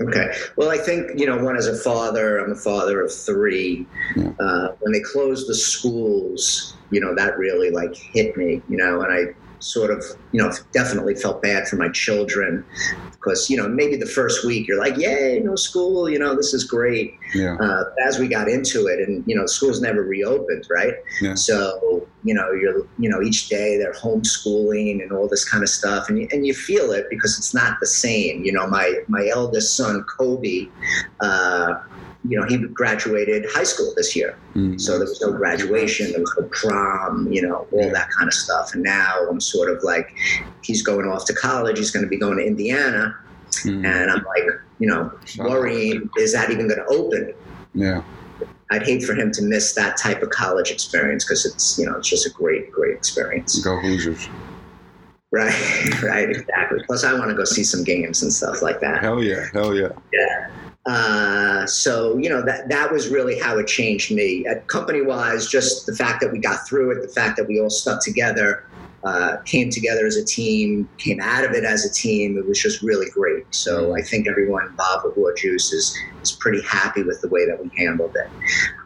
Okay. 0.00 0.32
Well, 0.56 0.70
I 0.70 0.78
think, 0.78 1.18
you 1.18 1.26
know, 1.26 1.42
one 1.42 1.56
as 1.56 1.66
a 1.66 1.76
father, 1.76 2.38
I'm 2.38 2.52
a 2.52 2.56
father 2.56 3.00
of 3.00 3.12
three. 3.12 3.86
Yeah. 4.14 4.30
Uh, 4.38 4.68
when 4.80 4.92
they 4.92 5.00
closed 5.00 5.48
the 5.48 5.54
schools, 5.54 6.76
you 6.90 7.00
know, 7.00 7.14
that 7.16 7.36
really 7.36 7.70
like 7.70 7.96
hit 7.96 8.36
me, 8.36 8.62
you 8.68 8.76
know, 8.76 9.00
and 9.02 9.12
I 9.12 9.34
sort 9.60 9.90
of, 9.90 10.04
you 10.32 10.42
know, 10.42 10.52
definitely 10.72 11.14
felt 11.14 11.42
bad 11.42 11.68
for 11.68 11.76
my 11.76 11.88
children 11.88 12.64
because, 13.12 13.50
you 13.50 13.56
know, 13.56 13.68
maybe 13.68 13.96
the 13.96 14.06
first 14.06 14.44
week 14.46 14.68
you're 14.68 14.78
like, 14.78 14.96
yay, 14.96 15.40
no 15.42 15.56
school, 15.56 16.08
you 16.08 16.18
know, 16.18 16.34
this 16.36 16.54
is 16.54 16.64
great. 16.64 17.14
Yeah, 17.34 17.56
Uh, 17.60 17.84
as 18.06 18.18
we 18.18 18.28
got 18.28 18.48
into 18.48 18.86
it 18.86 19.00
and, 19.00 19.24
you 19.26 19.34
know, 19.34 19.46
schools 19.46 19.80
never 19.80 20.02
reopened, 20.02 20.66
right? 20.70 20.94
Yeah. 21.20 21.34
So, 21.34 22.06
you 22.24 22.34
know, 22.34 22.52
you're, 22.52 22.86
you 22.98 23.08
know, 23.08 23.20
each 23.22 23.48
day 23.48 23.78
they're 23.78 23.92
homeschooling 23.92 25.02
and 25.02 25.12
all 25.12 25.28
this 25.28 25.48
kind 25.48 25.62
of 25.62 25.68
stuff. 25.68 26.08
And 26.08 26.18
you, 26.18 26.28
and 26.30 26.46
you 26.46 26.54
feel 26.54 26.92
it 26.92 27.06
because 27.10 27.38
it's 27.38 27.54
not 27.54 27.80
the 27.80 27.86
same. 27.86 28.44
You 28.44 28.52
know, 28.52 28.66
my, 28.66 28.94
my 29.08 29.28
eldest 29.32 29.76
son, 29.76 30.04
Kobe, 30.04 30.68
uh, 31.20 31.74
you 32.28 32.38
know, 32.38 32.46
he 32.46 32.58
graduated 32.58 33.46
high 33.50 33.62
school 33.62 33.92
this 33.96 34.16
year. 34.16 34.36
Mm, 34.54 34.80
So 34.80 34.92
there 34.98 35.06
was 35.06 35.20
no 35.20 35.32
graduation, 35.32 36.10
there 36.12 36.20
was 36.20 36.34
no 36.38 36.46
prom, 36.48 37.30
you 37.30 37.42
know, 37.42 37.66
all 37.70 37.90
that 37.90 38.08
kind 38.10 38.26
of 38.28 38.34
stuff. 38.34 38.74
And 38.74 38.82
now 38.82 39.26
I'm 39.30 39.40
sort 39.40 39.70
of 39.70 39.82
like, 39.84 40.16
he's 40.62 40.82
going 40.82 41.06
off 41.06 41.24
to 41.26 41.32
college. 41.34 41.78
He's 41.78 41.90
going 41.92 42.04
to 42.04 42.08
be 42.08 42.18
going 42.18 42.38
to 42.38 42.44
Indiana. 42.44 43.14
mm, 43.62 43.84
And 43.86 44.10
I'm 44.10 44.24
like, 44.24 44.44
you 44.80 44.88
know, 44.88 45.12
worrying, 45.38 46.10
is 46.18 46.32
that 46.32 46.50
even 46.50 46.66
going 46.68 46.80
to 46.80 46.86
open? 46.86 47.34
yeah, 47.74 48.02
I'd 48.70 48.82
hate 48.82 49.04
for 49.04 49.14
him 49.14 49.30
to 49.32 49.42
miss 49.42 49.74
that 49.74 49.96
type 49.96 50.22
of 50.22 50.30
college 50.30 50.70
experience 50.70 51.24
because 51.24 51.46
it's, 51.46 51.78
you 51.78 51.86
know, 51.86 51.96
it's 51.96 52.08
just 52.08 52.26
a 52.26 52.30
great, 52.30 52.70
great 52.72 52.94
experience. 52.96 53.58
go 53.64 53.76
Hoosiers! 53.78 54.28
Right, 55.30 55.54
right, 56.02 56.28
exactly. 56.30 56.80
Plus, 56.86 57.04
I 57.04 57.12
want 57.14 57.30
to 57.30 57.36
go 57.36 57.44
see 57.44 57.62
some 57.62 57.84
games 57.84 58.22
and 58.22 58.32
stuff 58.32 58.60
like 58.62 58.80
that. 58.80 59.02
Hell 59.02 59.22
yeah, 59.22 59.46
hell 59.52 59.74
yeah. 59.74 59.88
yeah, 60.12 60.50
Uh, 60.88 61.66
so 61.66 62.16
you 62.16 62.30
know 62.30 62.40
that 62.40 62.66
that 62.70 62.90
was 62.90 63.08
really 63.08 63.38
how 63.38 63.58
it 63.58 63.66
changed 63.66 64.10
me. 64.10 64.46
Uh, 64.46 64.58
company 64.68 65.02
wise, 65.02 65.46
just 65.46 65.84
the 65.84 65.94
fact 65.94 66.22
that 66.22 66.32
we 66.32 66.38
got 66.38 66.66
through 66.66 66.90
it, 66.90 67.02
the 67.02 67.12
fact 67.12 67.36
that 67.36 67.46
we 67.46 67.60
all 67.60 67.68
stuck 67.68 68.02
together, 68.02 68.64
uh, 69.04 69.36
came 69.44 69.68
together 69.68 70.06
as 70.06 70.16
a 70.16 70.24
team, 70.24 70.88
came 70.96 71.20
out 71.20 71.44
of 71.44 71.52
it 71.52 71.62
as 71.62 71.84
a 71.84 71.92
team. 71.92 72.38
It 72.38 72.46
was 72.46 72.58
just 72.58 72.80
really 72.82 73.10
great. 73.10 73.44
So 73.54 73.94
I 73.94 74.00
think 74.00 74.26
everyone 74.26 74.66
involved 74.66 75.04
with 75.04 75.14
Raw 75.18 75.34
Juice 75.36 75.74
is 75.74 75.94
is 76.22 76.32
pretty 76.32 76.62
happy 76.62 77.02
with 77.02 77.20
the 77.20 77.28
way 77.28 77.46
that 77.46 77.62
we 77.62 77.70
handled 77.76 78.16
it. 78.16 78.30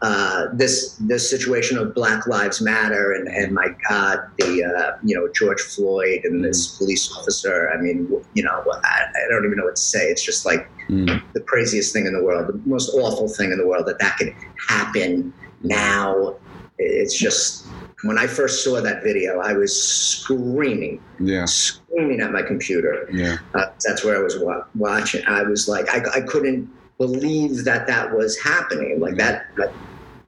Uh, 0.02 0.46
this 0.54 0.96
this 0.96 1.30
situation 1.30 1.78
of 1.78 1.94
Black 1.94 2.26
Lives 2.26 2.60
Matter 2.60 3.12
and 3.12 3.28
and 3.28 3.54
my 3.54 3.68
God, 3.88 4.18
the 4.38 4.64
uh, 4.64 4.98
you 5.04 5.14
know 5.14 5.28
George 5.32 5.60
Floyd 5.60 6.22
and 6.24 6.44
this 6.44 6.76
police 6.76 7.12
officer. 7.16 7.70
I 7.72 7.80
mean, 7.80 8.08
you 8.34 8.42
know, 8.42 8.64
I, 8.84 9.04
I 9.04 9.28
don't 9.30 9.44
even 9.44 9.56
know 9.56 9.66
what 9.66 9.76
to 9.76 9.82
say. 9.82 10.06
It's 10.06 10.24
just 10.24 10.44
like 10.44 10.68
Mm, 10.92 11.22
the 11.32 11.40
craziest 11.40 11.92
thing 11.94 12.04
in 12.06 12.12
the 12.12 12.22
world, 12.22 12.48
the 12.48 12.60
most 12.68 12.90
awful 12.94 13.26
thing 13.26 13.50
in 13.50 13.56
the 13.58 13.66
world 13.66 13.86
that 13.86 13.98
that 13.98 14.18
could 14.18 14.34
happen 14.68 15.32
now. 15.62 16.36
It's 16.78 17.16
just 17.16 17.66
when 18.02 18.18
I 18.18 18.26
first 18.26 18.62
saw 18.62 18.80
that 18.82 19.02
video, 19.02 19.40
I 19.40 19.54
was 19.54 19.72
screaming, 19.82 21.00
yeah, 21.18 21.46
screaming 21.46 22.20
at 22.20 22.30
my 22.30 22.42
computer. 22.42 23.08
yeah, 23.10 23.38
Uh, 23.54 23.66
that's 23.84 24.04
where 24.04 24.16
I 24.18 24.22
was 24.22 24.38
wa- 24.38 24.64
watching. 24.74 25.24
I 25.26 25.44
was 25.44 25.66
like, 25.66 25.88
I, 25.88 26.18
I 26.18 26.20
couldn't 26.20 26.68
believe 26.98 27.64
that 27.64 27.86
that 27.86 28.14
was 28.14 28.38
happening. 28.38 29.00
Like 29.00 29.16
that, 29.16 29.46
that, 29.56 29.72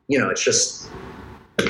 you 0.09 0.19
know, 0.19 0.31
it's 0.31 0.43
just 0.45 0.89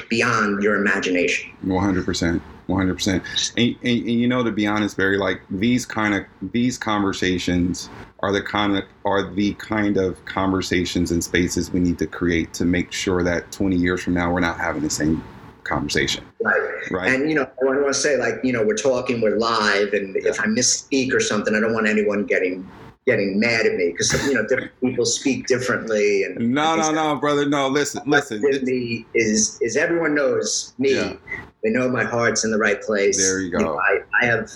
beyond 0.08 0.62
your 0.62 0.76
imagination. 0.76 1.50
one 1.62 1.82
hundred 1.84 2.04
percent. 2.04 2.40
100% 2.68 3.08
and, 3.14 3.22
and, 3.56 3.76
and 3.82 4.10
you 4.10 4.26
know 4.26 4.42
to 4.42 4.50
be 4.50 4.66
honest 4.66 4.96
barry 4.96 5.18
like 5.18 5.40
these 5.50 5.84
kind 5.84 6.14
of 6.14 6.24
these 6.52 6.78
conversations 6.78 7.90
are 8.20 8.32
the 8.32 8.40
kind 8.40 8.76
of 8.76 8.84
are 9.04 9.30
the 9.34 9.52
kind 9.54 9.96
of 9.96 10.22
conversations 10.24 11.10
and 11.10 11.22
spaces 11.22 11.70
we 11.70 11.80
need 11.80 11.98
to 11.98 12.06
create 12.06 12.54
to 12.54 12.64
make 12.64 12.90
sure 12.90 13.22
that 13.22 13.50
20 13.52 13.76
years 13.76 14.02
from 14.02 14.14
now 14.14 14.32
we're 14.32 14.40
not 14.40 14.58
having 14.58 14.82
the 14.82 14.90
same 14.90 15.22
conversation. 15.64 16.24
Right. 16.40 16.90
right? 16.90 17.12
And 17.12 17.28
you 17.28 17.34
know, 17.34 17.42
I 17.42 17.64
want 17.64 17.84
to 17.86 17.94
say 17.94 18.16
like, 18.16 18.34
you 18.44 18.52
know, 18.52 18.64
we're 18.64 18.76
talking, 18.76 19.20
we're 19.20 19.36
live, 19.36 19.92
and 19.92 20.16
if 20.16 20.40
I 20.40 20.44
misspeak 20.44 21.12
or 21.12 21.20
something, 21.20 21.54
I 21.54 21.60
don't 21.60 21.74
want 21.74 21.88
anyone 21.88 22.24
getting 22.26 22.68
getting 23.06 23.38
mad 23.38 23.66
at 23.66 23.74
me 23.74 23.90
because 23.92 24.12
you 24.26 24.34
know 24.34 24.46
different 24.46 24.72
people 24.80 25.04
speak 25.04 25.46
differently. 25.46 26.24
And 26.24 26.52
no 26.52 26.74
no 26.76 26.90
no 26.90 27.16
brother 27.16 27.46
no 27.48 27.68
listen 27.68 28.02
listen 28.06 28.40
me 28.62 29.04
is 29.14 29.58
is 29.60 29.76
everyone 29.76 30.14
knows 30.14 30.74
me. 30.78 30.94
Yeah. 30.94 31.14
They 31.62 31.70
know 31.70 31.88
my 31.88 32.04
heart's 32.04 32.44
in 32.44 32.50
the 32.50 32.58
right 32.58 32.80
place. 32.82 33.16
There 33.18 33.40
you 33.40 33.50
go. 33.50 33.58
know, 33.58 33.78
I, 33.78 34.00
I 34.22 34.26
have 34.26 34.50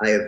I 0.00 0.08
have 0.10 0.22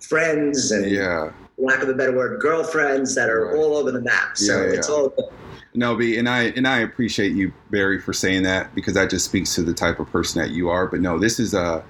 friends 0.00 0.70
and 0.70 0.88
yeah 0.90 1.32
lack 1.58 1.82
of 1.82 1.88
a 1.88 1.94
better 1.94 2.14
word, 2.14 2.38
girlfriends 2.40 3.14
that 3.14 3.30
are 3.30 3.46
Right. 3.46 3.56
all 3.56 3.76
over 3.76 3.90
the 3.90 4.00
map. 4.02 4.36
So 4.36 4.52
Yeah, 4.60 4.66
yeah. 4.72 4.78
it's 4.78 4.88
all. 4.90 5.32
No, 5.74 5.94
B, 5.96 6.16
and 6.18 6.28
I 6.28 6.44
and 6.56 6.66
I 6.66 6.78
appreciate 6.80 7.32
you, 7.32 7.52
Barry, 7.70 8.00
for 8.00 8.12
saying 8.12 8.42
that 8.44 8.74
because 8.74 8.94
that 8.94 9.10
just 9.10 9.24
speaks 9.26 9.54
to 9.56 9.62
the 9.62 9.72
type 9.74 9.98
of 10.00 10.10
person 10.10 10.40
that 10.40 10.50
you 10.50 10.68
are. 10.70 10.86
But 10.86 11.00
no, 11.00 11.18
this 11.18 11.38
is 11.40 11.54
a, 11.54 11.82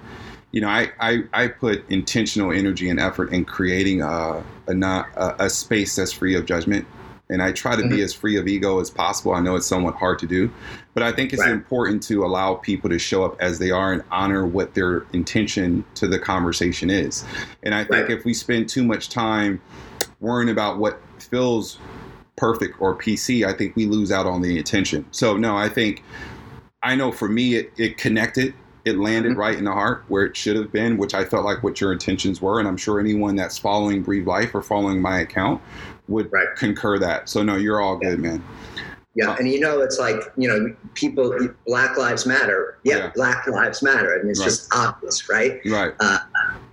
you 0.51 0.61
know, 0.61 0.69
I 0.69 0.91
I, 0.99 1.23
I 1.33 1.47
put 1.47 1.89
intentional 1.89 2.51
energy 2.51 2.89
and 2.89 2.99
effort 2.99 3.31
in 3.31 3.45
creating 3.45 4.01
a 4.01 4.43
a 4.67 4.73
not 4.73 5.07
a, 5.15 5.45
a 5.45 5.49
space 5.49 5.95
that's 5.95 6.11
free 6.11 6.35
of 6.35 6.45
judgment, 6.45 6.85
and 7.29 7.41
I 7.41 7.51
try 7.51 7.75
to 7.75 7.81
mm-hmm. 7.81 7.95
be 7.95 8.01
as 8.01 8.13
free 8.13 8.37
of 8.37 8.47
ego 8.47 8.79
as 8.79 8.89
possible. 8.89 9.33
I 9.33 9.39
know 9.41 9.55
it's 9.55 9.67
somewhat 9.67 9.95
hard 9.95 10.19
to 10.19 10.27
do, 10.27 10.51
but 10.93 11.03
I 11.03 11.11
think 11.11 11.33
it's 11.33 11.41
right. 11.41 11.51
important 11.51 12.01
to 12.03 12.23
allow 12.23 12.55
people 12.55 12.89
to 12.89 12.99
show 12.99 13.23
up 13.25 13.39
as 13.41 13.59
they 13.59 13.71
are 13.71 13.93
and 13.93 14.03
honor 14.11 14.45
what 14.45 14.73
their 14.73 15.05
intention 15.13 15.83
to 15.95 16.07
the 16.07 16.19
conversation 16.19 16.89
is. 16.89 17.25
And 17.63 17.75
I 17.75 17.83
think 17.83 18.09
right. 18.09 18.17
if 18.17 18.25
we 18.25 18.33
spend 18.33 18.69
too 18.69 18.83
much 18.83 19.09
time 19.09 19.61
worrying 20.19 20.49
about 20.49 20.79
what 20.79 21.01
feels 21.19 21.77
perfect 22.37 22.79
or 22.79 22.95
PC, 22.95 23.45
I 23.45 23.53
think 23.53 23.75
we 23.75 23.85
lose 23.85 24.11
out 24.11 24.25
on 24.25 24.41
the 24.41 24.59
attention. 24.59 25.05
So 25.11 25.35
no, 25.35 25.57
I 25.57 25.67
think 25.67 26.03
I 26.83 26.95
know 26.95 27.11
for 27.11 27.27
me 27.27 27.55
it, 27.55 27.73
it 27.77 27.97
connected. 27.97 28.53
It 28.87 28.97
landed 28.97 29.31
mm-hmm. 29.31 29.39
right 29.39 29.57
in 29.57 29.65
the 29.65 29.71
heart 29.73 30.05
where 30.07 30.25
it 30.25 30.37
should 30.37 30.55
have 30.55 30.71
been, 30.71 30.97
which 30.97 31.13
I 31.13 31.25
felt 31.25 31.43
like 31.43 31.61
what 31.61 31.81
your 31.81 31.91
intentions 31.91 32.41
were. 32.41 32.59
And 32.59 32.67
I'm 32.67 32.77
sure 32.77 33.01
anyone 33.01 33.35
that's 33.35 33.57
following 33.57 34.01
Breathe 34.01 34.25
Life 34.25 34.55
or 34.55 34.61
following 34.61 35.01
my 35.01 35.19
account 35.19 35.61
would 36.07 36.31
right. 36.31 36.47
concur 36.55 36.97
that. 36.99 37.27
So 37.27 37.43
no, 37.43 37.57
you're 37.57 37.81
all 37.81 37.97
good, 37.97 38.19
man. 38.19 38.41
Yeah, 39.13 39.35
and 39.37 39.49
you 39.49 39.59
know, 39.59 39.81
it's 39.81 39.99
like 39.99 40.21
you 40.37 40.47
know, 40.47 40.73
people, 40.93 41.37
Black 41.65 41.97
Lives 41.97 42.25
Matter. 42.25 42.77
Yeah, 42.83 42.97
yeah. 42.97 43.11
Black 43.15 43.45
Lives 43.47 43.83
Matter. 43.83 44.13
I 44.13 44.21
mean, 44.21 44.29
it's 44.29 44.39
right. 44.39 44.45
just 44.45 44.73
obvious, 44.73 45.27
right? 45.27 45.59
Right. 45.65 45.93
Uh, 45.99 46.19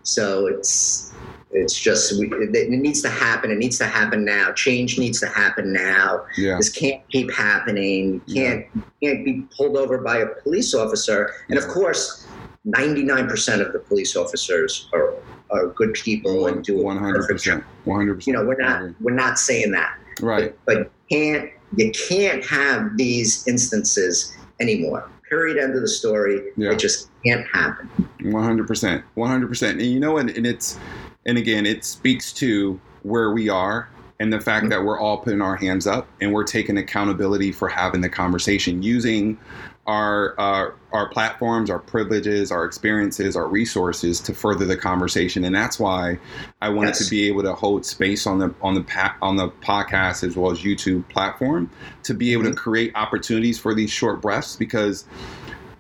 so 0.03 0.47
it's 0.47 1.13
it's 1.55 1.79
just 1.79 2.19
we, 2.19 2.31
it 2.33 2.69
needs 2.71 3.01
to 3.03 3.09
happen. 3.09 3.51
It 3.51 3.59
needs 3.59 3.79
to 3.79 3.87
happen 3.87 4.25
now. 4.25 4.53
Change 4.53 4.99
needs 4.99 5.21
to 5.21 5.29
happen 5.29 5.73
now. 5.73 6.27
Yeah. 6.37 6.57
This 6.57 6.69
can't 6.69 7.09
keep 7.11 7.33
happening. 7.33 8.21
Can't 8.33 8.67
yeah. 8.75 8.83
can't 9.03 9.25
be 9.25 9.45
pulled 9.57 9.77
over 9.77 9.99
by 9.99 10.19
a 10.19 10.27
police 10.27 10.75
officer. 10.75 11.33
And 11.49 11.59
of 11.59 11.69
course, 11.69 12.27
ninety 12.65 13.05
nine 13.05 13.29
percent 13.29 13.63
of 13.63 13.73
the 13.73 13.79
police 13.79 14.17
officers 14.17 14.89
are 14.93 15.15
are 15.51 15.69
good 15.69 15.95
people 15.95 16.43
One, 16.43 16.55
and 16.55 16.65
do 16.65 16.83
one 16.83 16.99
hundred 16.99 17.29
percent. 17.29 17.63
One 17.85 17.99
hundred 17.99 18.17
percent. 18.17 18.27
You 18.37 18.43
know, 18.43 18.49
we're 18.49 18.61
not 18.61 19.01
we're 19.01 19.15
not 19.15 19.39
saying 19.39 19.71
that. 19.73 19.97
Right. 20.21 20.55
But, 20.65 20.75
but 20.75 20.91
can't 21.09 21.51
you 21.77 21.93
can't 22.09 22.45
have 22.45 22.97
these 22.97 23.47
instances 23.47 24.37
anymore. 24.61 25.09
Period. 25.29 25.59
End 25.59 25.75
of 25.75 25.81
the 25.81 25.89
story. 25.89 26.51
Yeah. 26.57 26.73
It 26.73 26.79
just 26.79 27.11
can't 27.25 27.47
happen. 27.53 27.89
One 28.23 28.43
hundred 28.43 28.67
percent. 28.67 29.05
One 29.15 29.31
hundred 29.31 29.49
percent. 29.49 29.81
And 29.81 29.91
you 29.91 30.01
know, 30.01 30.19
and, 30.19 30.31
and 30.31 30.47
it's 30.47 30.79
and 31.27 31.39
again, 31.39 31.67
it 31.67 31.85
speaks 31.85 32.33
to 32.35 32.81
where 33.03 33.33
we 33.33 33.49
are 33.49 33.89
and 34.21 34.33
the 34.33 34.41
fact 34.41 34.69
that 34.69 34.85
we're 34.85 34.99
all 34.99 35.19
putting 35.19 35.43
our 35.43 35.57
hands 35.57 35.87
up 35.87 36.09
and 36.21 36.33
we're 36.33 36.45
taking 36.45 36.79
accountability 36.79 37.53
for 37.53 37.69
having 37.69 38.01
the 38.01 38.09
conversation 38.09 38.83
using 38.83 39.39
our 39.87 40.35
uh, 40.41 40.71
our 40.93 41.09
platforms, 41.11 41.69
our 41.69 41.79
privileges, 41.79 42.51
our 42.51 42.65
experiences, 42.65 43.37
our 43.37 43.47
resources 43.47 44.21
to 44.21 44.33
further 44.33 44.65
the 44.65 44.77
conversation, 44.77 45.45
and 45.45 45.55
that's 45.55 45.79
why 45.79 46.19
I 46.63 46.71
wanted 46.71 46.91
yes. 46.91 47.05
to 47.05 47.11
be 47.11 47.27
able 47.27 47.43
to 47.43 47.55
hold 47.55 47.85
space 47.85 48.27
on 48.27 48.39
the 48.39 48.55
on 48.63 48.75
the 48.75 48.83
pa- 48.83 49.17
on 49.21 49.37
the 49.37 49.49
podcast 49.49 50.25
as 50.27 50.37
well 50.37 50.51
as 50.51 50.61
YouTube 50.61 51.07
platform 51.11 51.71
to 52.05 52.15
be 52.15 52.33
able 52.33 52.45
mm-hmm. 52.45 52.53
to 52.53 52.57
create 52.57 52.93
opportunities 52.95 53.59
for 53.59 53.75
these 53.75 53.91
short 53.91 54.23
breaths 54.23 54.57
because 54.57 55.05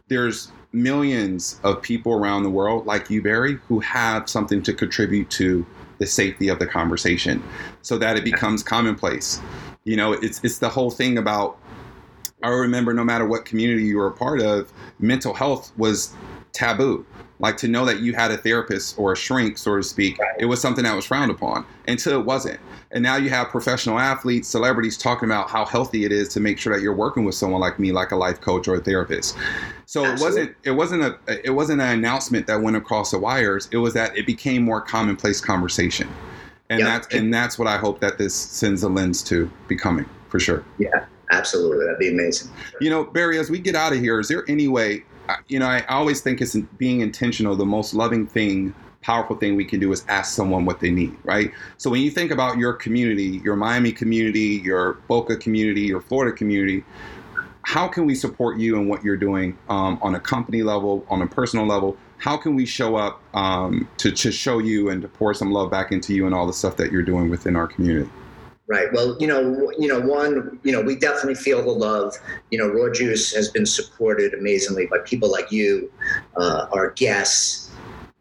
there's 0.08 0.52
millions 0.74 1.60
of 1.62 1.80
people 1.80 2.12
around 2.12 2.42
the 2.42 2.50
world 2.50 2.84
like 2.84 3.08
you, 3.08 3.22
Barry, 3.22 3.54
who 3.68 3.80
have 3.80 4.28
something 4.28 4.62
to 4.64 4.72
contribute 4.72 5.30
to 5.30 5.64
the 5.98 6.06
safety 6.06 6.48
of 6.48 6.58
the 6.58 6.66
conversation 6.66 7.42
so 7.82 7.96
that 7.98 8.16
it 8.16 8.24
becomes 8.24 8.62
commonplace. 8.62 9.40
You 9.84 9.96
know, 9.96 10.12
it's 10.12 10.42
it's 10.42 10.58
the 10.58 10.68
whole 10.68 10.90
thing 10.90 11.16
about 11.18 11.58
I 12.42 12.48
remember 12.48 12.92
no 12.92 13.04
matter 13.04 13.26
what 13.26 13.44
community 13.46 13.84
you 13.84 13.96
were 13.96 14.08
a 14.08 14.12
part 14.12 14.42
of, 14.42 14.70
mental 14.98 15.32
health 15.32 15.72
was 15.78 16.12
taboo. 16.54 17.04
Like 17.40 17.56
to 17.58 17.68
know 17.68 17.84
that 17.84 18.00
you 18.00 18.14
had 18.14 18.30
a 18.30 18.38
therapist 18.38 18.98
or 18.98 19.12
a 19.12 19.16
shrink, 19.16 19.58
so 19.58 19.76
to 19.76 19.82
speak, 19.82 20.18
it 20.38 20.46
was 20.46 20.60
something 20.60 20.84
that 20.84 20.94
was 20.94 21.04
frowned 21.04 21.30
upon 21.30 21.66
until 21.86 22.18
it 22.18 22.24
wasn't. 22.24 22.60
And 22.92 23.02
now 23.02 23.16
you 23.16 23.28
have 23.30 23.48
professional 23.48 23.98
athletes, 23.98 24.48
celebrities 24.48 24.96
talking 24.96 25.28
about 25.28 25.50
how 25.50 25.64
healthy 25.64 26.04
it 26.04 26.12
is 26.12 26.28
to 26.28 26.40
make 26.40 26.58
sure 26.58 26.74
that 26.74 26.80
you're 26.80 26.94
working 26.94 27.24
with 27.24 27.34
someone 27.34 27.60
like 27.60 27.80
me, 27.80 27.90
like 27.90 28.12
a 28.12 28.16
life 28.16 28.40
coach 28.40 28.68
or 28.68 28.76
a 28.76 28.80
therapist. 28.80 29.36
So 29.84 30.04
Absolutely. 30.04 30.54
it 30.64 30.70
wasn't 30.70 31.02
it 31.02 31.02
wasn't 31.02 31.02
a 31.28 31.46
it 31.46 31.50
wasn't 31.50 31.82
an 31.82 31.88
announcement 31.88 32.46
that 32.46 32.62
went 32.62 32.76
across 32.76 33.10
the 33.10 33.18
wires. 33.18 33.68
It 33.72 33.78
was 33.78 33.94
that 33.94 34.16
it 34.16 34.26
became 34.26 34.62
more 34.62 34.80
commonplace 34.80 35.40
conversation, 35.40 36.08
and 36.70 36.80
yeah. 36.80 36.86
that's 36.86 37.14
and 37.14 37.34
that's 37.34 37.58
what 37.58 37.66
I 37.66 37.78
hope 37.78 38.00
that 38.00 38.16
this 38.16 38.34
sends 38.34 38.84
a 38.84 38.88
lens 38.88 39.22
to 39.24 39.50
becoming 39.66 40.08
for 40.28 40.38
sure. 40.38 40.64
Yeah, 40.78 41.04
absolutely, 41.32 41.84
that'd 41.84 41.98
be 41.98 42.12
amazing. 42.12 42.50
You 42.80 42.90
know, 42.90 43.04
Barry, 43.04 43.38
as 43.40 43.50
we 43.50 43.58
get 43.58 43.74
out 43.74 43.92
of 43.92 43.98
here, 43.98 44.20
is 44.20 44.28
there 44.28 44.44
any 44.48 44.68
way? 44.68 45.04
You 45.48 45.58
know, 45.58 45.66
I 45.66 45.84
always 45.86 46.20
think 46.20 46.40
it's 46.40 46.56
being 46.78 47.00
intentional. 47.00 47.56
The 47.56 47.66
most 47.66 47.94
loving 47.94 48.26
thing 48.26 48.74
powerful 49.04 49.36
thing 49.36 49.54
we 49.54 49.66
can 49.66 49.78
do 49.78 49.92
is 49.92 50.02
ask 50.08 50.34
someone 50.34 50.64
what 50.64 50.80
they 50.80 50.90
need, 50.90 51.14
right? 51.24 51.52
So 51.76 51.90
when 51.90 52.00
you 52.00 52.10
think 52.10 52.30
about 52.30 52.56
your 52.56 52.72
community, 52.72 53.42
your 53.44 53.54
Miami 53.54 53.92
community, 53.92 54.62
your 54.64 54.94
Boca 55.08 55.36
community, 55.36 55.82
your 55.82 56.00
Florida 56.00 56.34
community, 56.34 56.82
how 57.62 57.86
can 57.86 58.06
we 58.06 58.14
support 58.14 58.58
you 58.58 58.78
and 58.78 58.88
what 58.88 59.04
you're 59.04 59.18
doing 59.18 59.58
um, 59.68 59.98
on 60.00 60.14
a 60.14 60.20
company 60.20 60.62
level, 60.62 61.04
on 61.10 61.20
a 61.20 61.26
personal 61.26 61.66
level? 61.66 61.98
How 62.16 62.38
can 62.38 62.54
we 62.54 62.64
show 62.64 62.96
up 62.96 63.20
um, 63.34 63.86
to, 63.98 64.10
to 64.10 64.32
show 64.32 64.58
you 64.58 64.88
and 64.88 65.02
to 65.02 65.08
pour 65.08 65.34
some 65.34 65.52
love 65.52 65.70
back 65.70 65.92
into 65.92 66.14
you 66.14 66.24
and 66.24 66.34
all 66.34 66.46
the 66.46 66.52
stuff 66.54 66.78
that 66.78 66.90
you're 66.90 67.02
doing 67.02 67.28
within 67.28 67.56
our 67.56 67.66
community? 67.66 68.10
Right. 68.66 68.90
Well, 68.94 69.14
you 69.20 69.26
know, 69.26 69.70
you 69.78 69.88
know, 69.88 70.00
one, 70.00 70.58
you 70.62 70.72
know, 70.72 70.80
we 70.80 70.96
definitely 70.96 71.34
feel 71.34 71.62
the 71.62 71.70
love. 71.70 72.14
You 72.50 72.56
know, 72.56 72.68
Raw 72.68 72.90
Juice 72.90 73.34
has 73.34 73.50
been 73.50 73.66
supported 73.66 74.32
amazingly 74.32 74.86
by 74.86 74.98
people 75.04 75.30
like 75.30 75.52
you, 75.52 75.92
uh, 76.38 76.66
our 76.72 76.92
guests, 76.92 77.70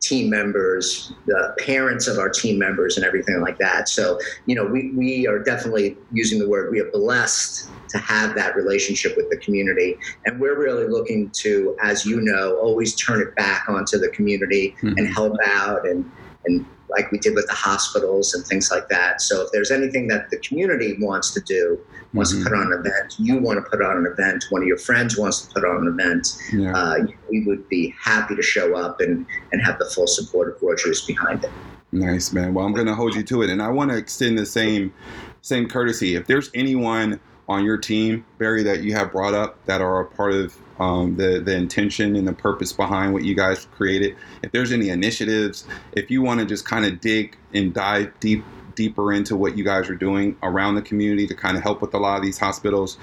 team 0.03 0.29
members, 0.29 1.13
the 1.27 1.55
parents 1.59 2.07
of 2.07 2.19
our 2.19 2.29
team 2.29 2.59
members, 2.59 2.97
and 2.97 3.05
everything 3.05 3.39
like 3.39 3.57
that. 3.57 3.87
So, 3.87 4.19
you 4.45 4.53
know, 4.53 4.65
we, 4.65 4.91
we 4.91 5.27
are 5.27 5.39
definitely 5.39 5.97
using 6.11 6.39
the 6.39 6.49
word, 6.49 6.71
we 6.71 6.81
are 6.81 6.91
blessed 6.91 7.69
to 7.89 7.97
have 7.99 8.35
that 8.35 8.55
relationship 8.57 9.15
with 9.15 9.29
the 9.29 9.37
community. 9.37 9.97
And 10.25 10.41
we're 10.41 10.59
really 10.59 10.87
looking 10.87 11.29
to, 11.29 11.77
as 11.81 12.05
you 12.05 12.19
know, 12.19 12.57
always 12.57 12.95
turn 12.95 13.21
it 13.21 13.33
back 13.35 13.69
onto 13.69 13.97
the 13.97 14.09
community 14.09 14.75
mm-hmm. 14.81 14.97
and 14.97 15.07
help 15.07 15.37
out 15.45 15.87
and, 15.87 16.09
and 16.45 16.65
like 16.93 17.11
we 17.11 17.17
did 17.17 17.35
with 17.35 17.47
the 17.47 17.53
hospitals 17.53 18.33
and 18.33 18.45
things 18.45 18.71
like 18.71 18.87
that. 18.89 19.21
So 19.21 19.41
if 19.41 19.51
there's 19.51 19.71
anything 19.71 20.07
that 20.07 20.29
the 20.29 20.37
community 20.37 20.95
wants 20.99 21.31
to 21.31 21.41
do, 21.41 21.79
wants 22.13 22.33
mm-hmm. 22.33 22.43
to 22.43 22.49
put 22.49 22.57
on 22.57 22.71
an 22.71 22.79
event, 22.79 23.15
you 23.19 23.37
want 23.37 23.63
to 23.63 23.69
put 23.69 23.81
on 23.81 23.97
an 23.97 24.05
event, 24.05 24.45
one 24.49 24.61
of 24.61 24.67
your 24.67 24.77
friends 24.77 25.17
wants 25.17 25.41
to 25.41 25.53
put 25.53 25.65
on 25.65 25.87
an 25.87 25.99
event, 25.99 26.37
yeah. 26.53 26.75
uh, 26.75 26.97
we 27.29 27.43
would 27.45 27.67
be 27.69 27.93
happy 27.99 28.35
to 28.35 28.41
show 28.41 28.75
up 28.75 29.01
and, 29.01 29.25
and 29.51 29.61
have 29.61 29.79
the 29.79 29.85
full 29.85 30.07
support 30.07 30.55
of 30.55 30.61
Raw 30.61 30.75
Juice 30.75 31.05
behind 31.05 31.43
it. 31.43 31.51
Nice, 31.91 32.33
man. 32.33 32.53
Well, 32.53 32.65
I'm 32.65 32.73
going 32.73 32.87
to 32.87 32.95
hold 32.95 33.15
you 33.15 33.23
to 33.23 33.43
it. 33.43 33.49
And 33.49 33.61
I 33.61 33.69
want 33.69 33.91
to 33.91 33.97
extend 33.97 34.37
the 34.37 34.45
same 34.45 34.93
same 35.41 35.67
courtesy. 35.67 36.15
If 36.15 36.25
there's 36.25 36.49
anyone 36.53 37.19
on 37.49 37.65
your 37.65 37.77
team, 37.77 38.25
Barry, 38.37 38.63
that 38.63 38.81
you 38.81 38.93
have 38.93 39.11
brought 39.11 39.33
up 39.33 39.63
that 39.65 39.81
are 39.81 39.99
a 39.99 40.05
part 40.05 40.33
of 40.33 40.57
um, 40.79 41.15
the 41.15 41.39
the 41.39 41.55
intention 41.55 42.15
and 42.15 42.27
the 42.27 42.33
purpose 42.33 42.73
behind 42.73 43.13
what 43.13 43.23
you 43.23 43.35
guys 43.35 43.67
created. 43.75 44.15
If 44.41 44.51
there's 44.51 44.71
any 44.71 44.89
initiatives, 44.89 45.65
if 45.93 46.09
you 46.09 46.21
want 46.21 46.39
to 46.39 46.45
just 46.45 46.65
kind 46.65 46.85
of 46.85 46.99
dig 46.99 47.37
and 47.53 47.73
dive 47.73 48.11
deep 48.19 48.43
deeper 48.75 49.13
into 49.13 49.35
what 49.35 49.57
you 49.57 49.63
guys 49.63 49.89
are 49.89 49.95
doing 49.95 50.35
around 50.41 50.75
the 50.75 50.81
community 50.81 51.27
to 51.27 51.35
kind 51.35 51.55
of 51.55 51.63
help 51.63 51.81
with 51.81 51.93
a 51.93 51.97
lot 51.97 52.17
of 52.17 52.23
these 52.23 52.39
hospitals, 52.39 52.97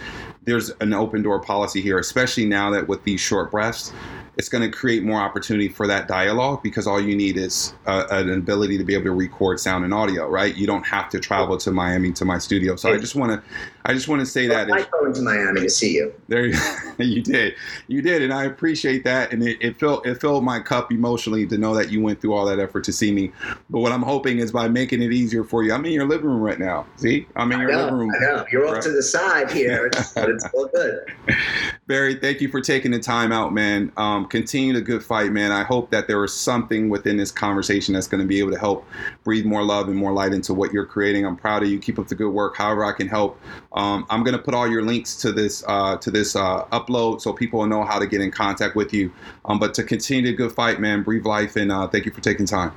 there's 0.45 0.71
an 0.81 0.93
open 0.93 1.23
door 1.23 1.41
policy 1.41 1.81
here, 1.81 1.99
especially 1.99 2.45
now 2.45 2.71
that 2.71 2.89
with 2.89 3.05
these 3.05 3.21
short 3.21 3.51
breaths, 3.51 3.93
it's 4.37 4.49
going 4.49 4.63
to 4.63 4.75
create 4.75 5.03
more 5.03 5.21
opportunity 5.21 5.69
for 5.69 5.87
that 5.87 6.09
dialogue 6.09 6.63
because 6.63 6.87
all 6.87 7.01
you 7.01 7.15
need 7.15 7.37
is 7.37 7.75
uh, 7.87 8.07
an 8.11 8.33
ability 8.33 8.79
to 8.79 8.85
be 8.85 8.95
able 8.95 9.05
to 9.05 9.13
record 9.13 9.61
sound 9.61 9.85
and 9.85 9.93
audio, 9.93 10.27
right? 10.29 10.57
You 10.57 10.67
don't 10.67 10.87
have 10.87 11.11
to 11.11 11.21
travel 11.21 11.59
to 11.59 11.71
Miami 11.71 12.13
to 12.13 12.25
my 12.25 12.39
studio. 12.39 12.77
So 12.77 12.93
I 12.93 12.99
just 12.99 13.15
want 13.15 13.33
to, 13.33 13.43
I 13.85 13.95
just 13.95 14.09
want 14.09 14.21
to 14.21 14.27
say 14.27 14.49
well, 14.49 14.67
that 14.67 14.73
I 14.73 14.87
go 14.91 15.13
to 15.13 15.23
Miami 15.23 15.63
to 15.63 15.71
see 15.71 15.95
you. 15.95 16.13
There, 16.29 16.47
you, 16.47 16.59
you 16.99 17.23
did, 17.23 17.55
you 17.89 18.03
did, 18.03 18.23
and 18.23 18.33
I 18.33 18.45
appreciate 18.45 19.05
that. 19.05 19.33
And 19.33 19.43
it, 19.43 19.57
it 19.61 19.79
filled, 19.79 20.07
it 20.07 20.21
filled 20.21 20.45
my 20.45 20.61
cup 20.61 20.93
emotionally 20.93 21.47
to 21.47 21.57
know 21.57 21.75
that 21.75 21.91
you 21.91 22.03
went 22.03 22.21
through 22.21 22.35
all 22.35 22.45
that 22.47 22.59
effort 22.59 22.85
to 22.85 22.93
see 22.93 23.11
me. 23.11 23.33
But 23.71 23.81
what 23.81 23.93
I'm 23.93 24.03
hoping 24.03 24.39
is 24.39 24.53
by 24.53 24.69
making 24.69 25.03
it 25.03 25.13
easier 25.13 25.45
for 25.45 25.63
you. 25.63 25.73
I'm 25.73 25.85
in 25.87 25.93
your 25.93 26.07
living 26.07 26.27
room 26.27 26.41
right 26.41 26.59
now. 26.59 26.87
See, 26.97 27.27
I'm 27.37 27.51
in 27.53 27.61
your 27.61 27.71
know, 27.71 27.85
living 27.85 27.95
room. 27.95 28.13
I 28.15 28.25
know 28.25 28.47
you're 28.53 28.65
right. 28.65 28.77
off 28.77 28.85
to 28.85 28.91
the 28.91 29.03
side 29.03 29.51
here, 29.51 29.87
it's, 29.93 30.13
but 30.13 30.29
it's 30.29 30.47
all 30.53 30.67
good. 30.69 31.13
Barry, 31.87 32.15
thank 32.15 32.41
you 32.41 32.49
for 32.49 32.61
taking 32.61 32.91
the 32.91 33.01
time 33.01 33.33
out, 33.33 33.53
man. 33.53 33.91
Um, 33.97 34.27
continue 34.27 34.73
the 34.73 34.81
good 34.81 35.03
fight, 35.03 35.33
man. 35.33 35.53
I 35.53 35.65
hope 35.65 35.91
that 35.91 36.07
there 36.07 36.23
is 36.23 36.33
something 36.33 36.89
within 36.89 37.17
this 37.17 37.33
conversation 37.33 37.95
that's 37.95 38.07
going 38.07 38.21
to 38.21 38.27
be 38.27 38.39
able 38.39 38.53
to 38.53 38.59
help 38.59 38.87
breathe 39.25 39.45
more 39.45 39.65
love 39.65 39.89
and 39.89 39.97
more 39.97 40.13
light 40.13 40.33
into 40.33 40.55
what 40.55 40.73
you're 40.73 40.87
creating. 40.87 41.27
I'm 41.27 41.37
proud 41.37 41.63
of 41.63 41.69
you. 41.69 41.81
Keep 41.81 41.99
up 41.99 42.09
the 42.09 42.15
good 42.15 42.31
work. 42.31 42.57
However, 42.57 42.85
I 42.85 42.93
can 42.93 43.09
help. 43.09 43.41
Um, 43.73 44.05
I'm 44.11 44.25
going 44.25 44.37
to 44.37 44.43
put 44.43 44.53
all 44.53 44.69
your 44.69 44.83
links 44.83 45.17
to 45.17 45.33
this 45.33 45.63
uh, 45.67 45.97
to 45.99 46.11
this 46.11 46.35
uh, 46.35 46.65
upload 46.67 47.21
so 47.21 47.33
people 47.33 47.61
will 47.61 47.67
know 47.67 47.85
how 47.85 47.99
to 47.99 48.07
get 48.07 48.21
in 48.21 48.31
contact 48.31 48.75
with 48.75 48.93
you. 48.93 49.13
Um, 49.45 49.59
but 49.59 49.75
to 49.75 49.85
continue 49.85 50.31
the 50.31 50.37
good 50.37 50.53
fight, 50.53 50.81
man. 50.81 51.03
Breathe 51.03 51.27
life, 51.27 51.57
and 51.57 51.71
uh, 51.71 51.87
thank 51.89 52.05
you 52.05 52.13
for 52.13 52.21
taking 52.21 52.47
time. 52.47 52.73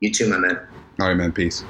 You 0.00 0.10
too, 0.12 0.28
my 0.28 0.38
man. 0.38 0.58
All 1.00 1.08
right, 1.08 1.16
man. 1.16 1.32
Peace. 1.32 1.64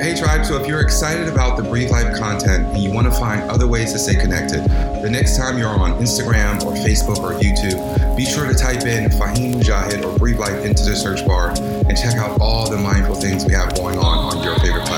Hey, 0.00 0.14
Tribe. 0.14 0.46
So 0.46 0.60
if 0.60 0.68
you're 0.68 0.82
excited 0.82 1.26
about 1.26 1.56
the 1.56 1.64
Breathe 1.64 1.90
Life 1.90 2.16
content 2.16 2.66
and 2.68 2.78
you 2.78 2.92
want 2.92 3.06
to 3.06 3.18
find 3.18 3.42
other 3.50 3.66
ways 3.66 3.92
to 3.92 3.98
stay 3.98 4.14
connected, 4.14 4.62
the 5.02 5.10
next 5.10 5.36
time 5.36 5.58
you're 5.58 5.68
on 5.68 5.94
Instagram 5.94 6.62
or 6.62 6.74
Facebook 6.74 7.18
or 7.18 7.32
YouTube, 7.40 8.16
be 8.16 8.24
sure 8.24 8.46
to 8.46 8.54
type 8.54 8.86
in 8.86 9.10
Faheem 9.10 9.54
Mujahid 9.54 10.04
or 10.04 10.16
Breathe 10.18 10.38
Life 10.38 10.64
into 10.64 10.84
the 10.84 10.94
search 10.94 11.26
bar 11.26 11.50
and 11.50 11.96
check 11.96 12.16
out 12.18 12.40
all 12.40 12.70
the 12.70 12.76
mindful 12.76 13.16
things 13.16 13.44
we 13.44 13.52
have 13.54 13.74
going 13.74 13.98
on 13.98 14.36
on 14.36 14.44
your 14.44 14.56
favorite 14.60 14.86
platform. 14.86 14.95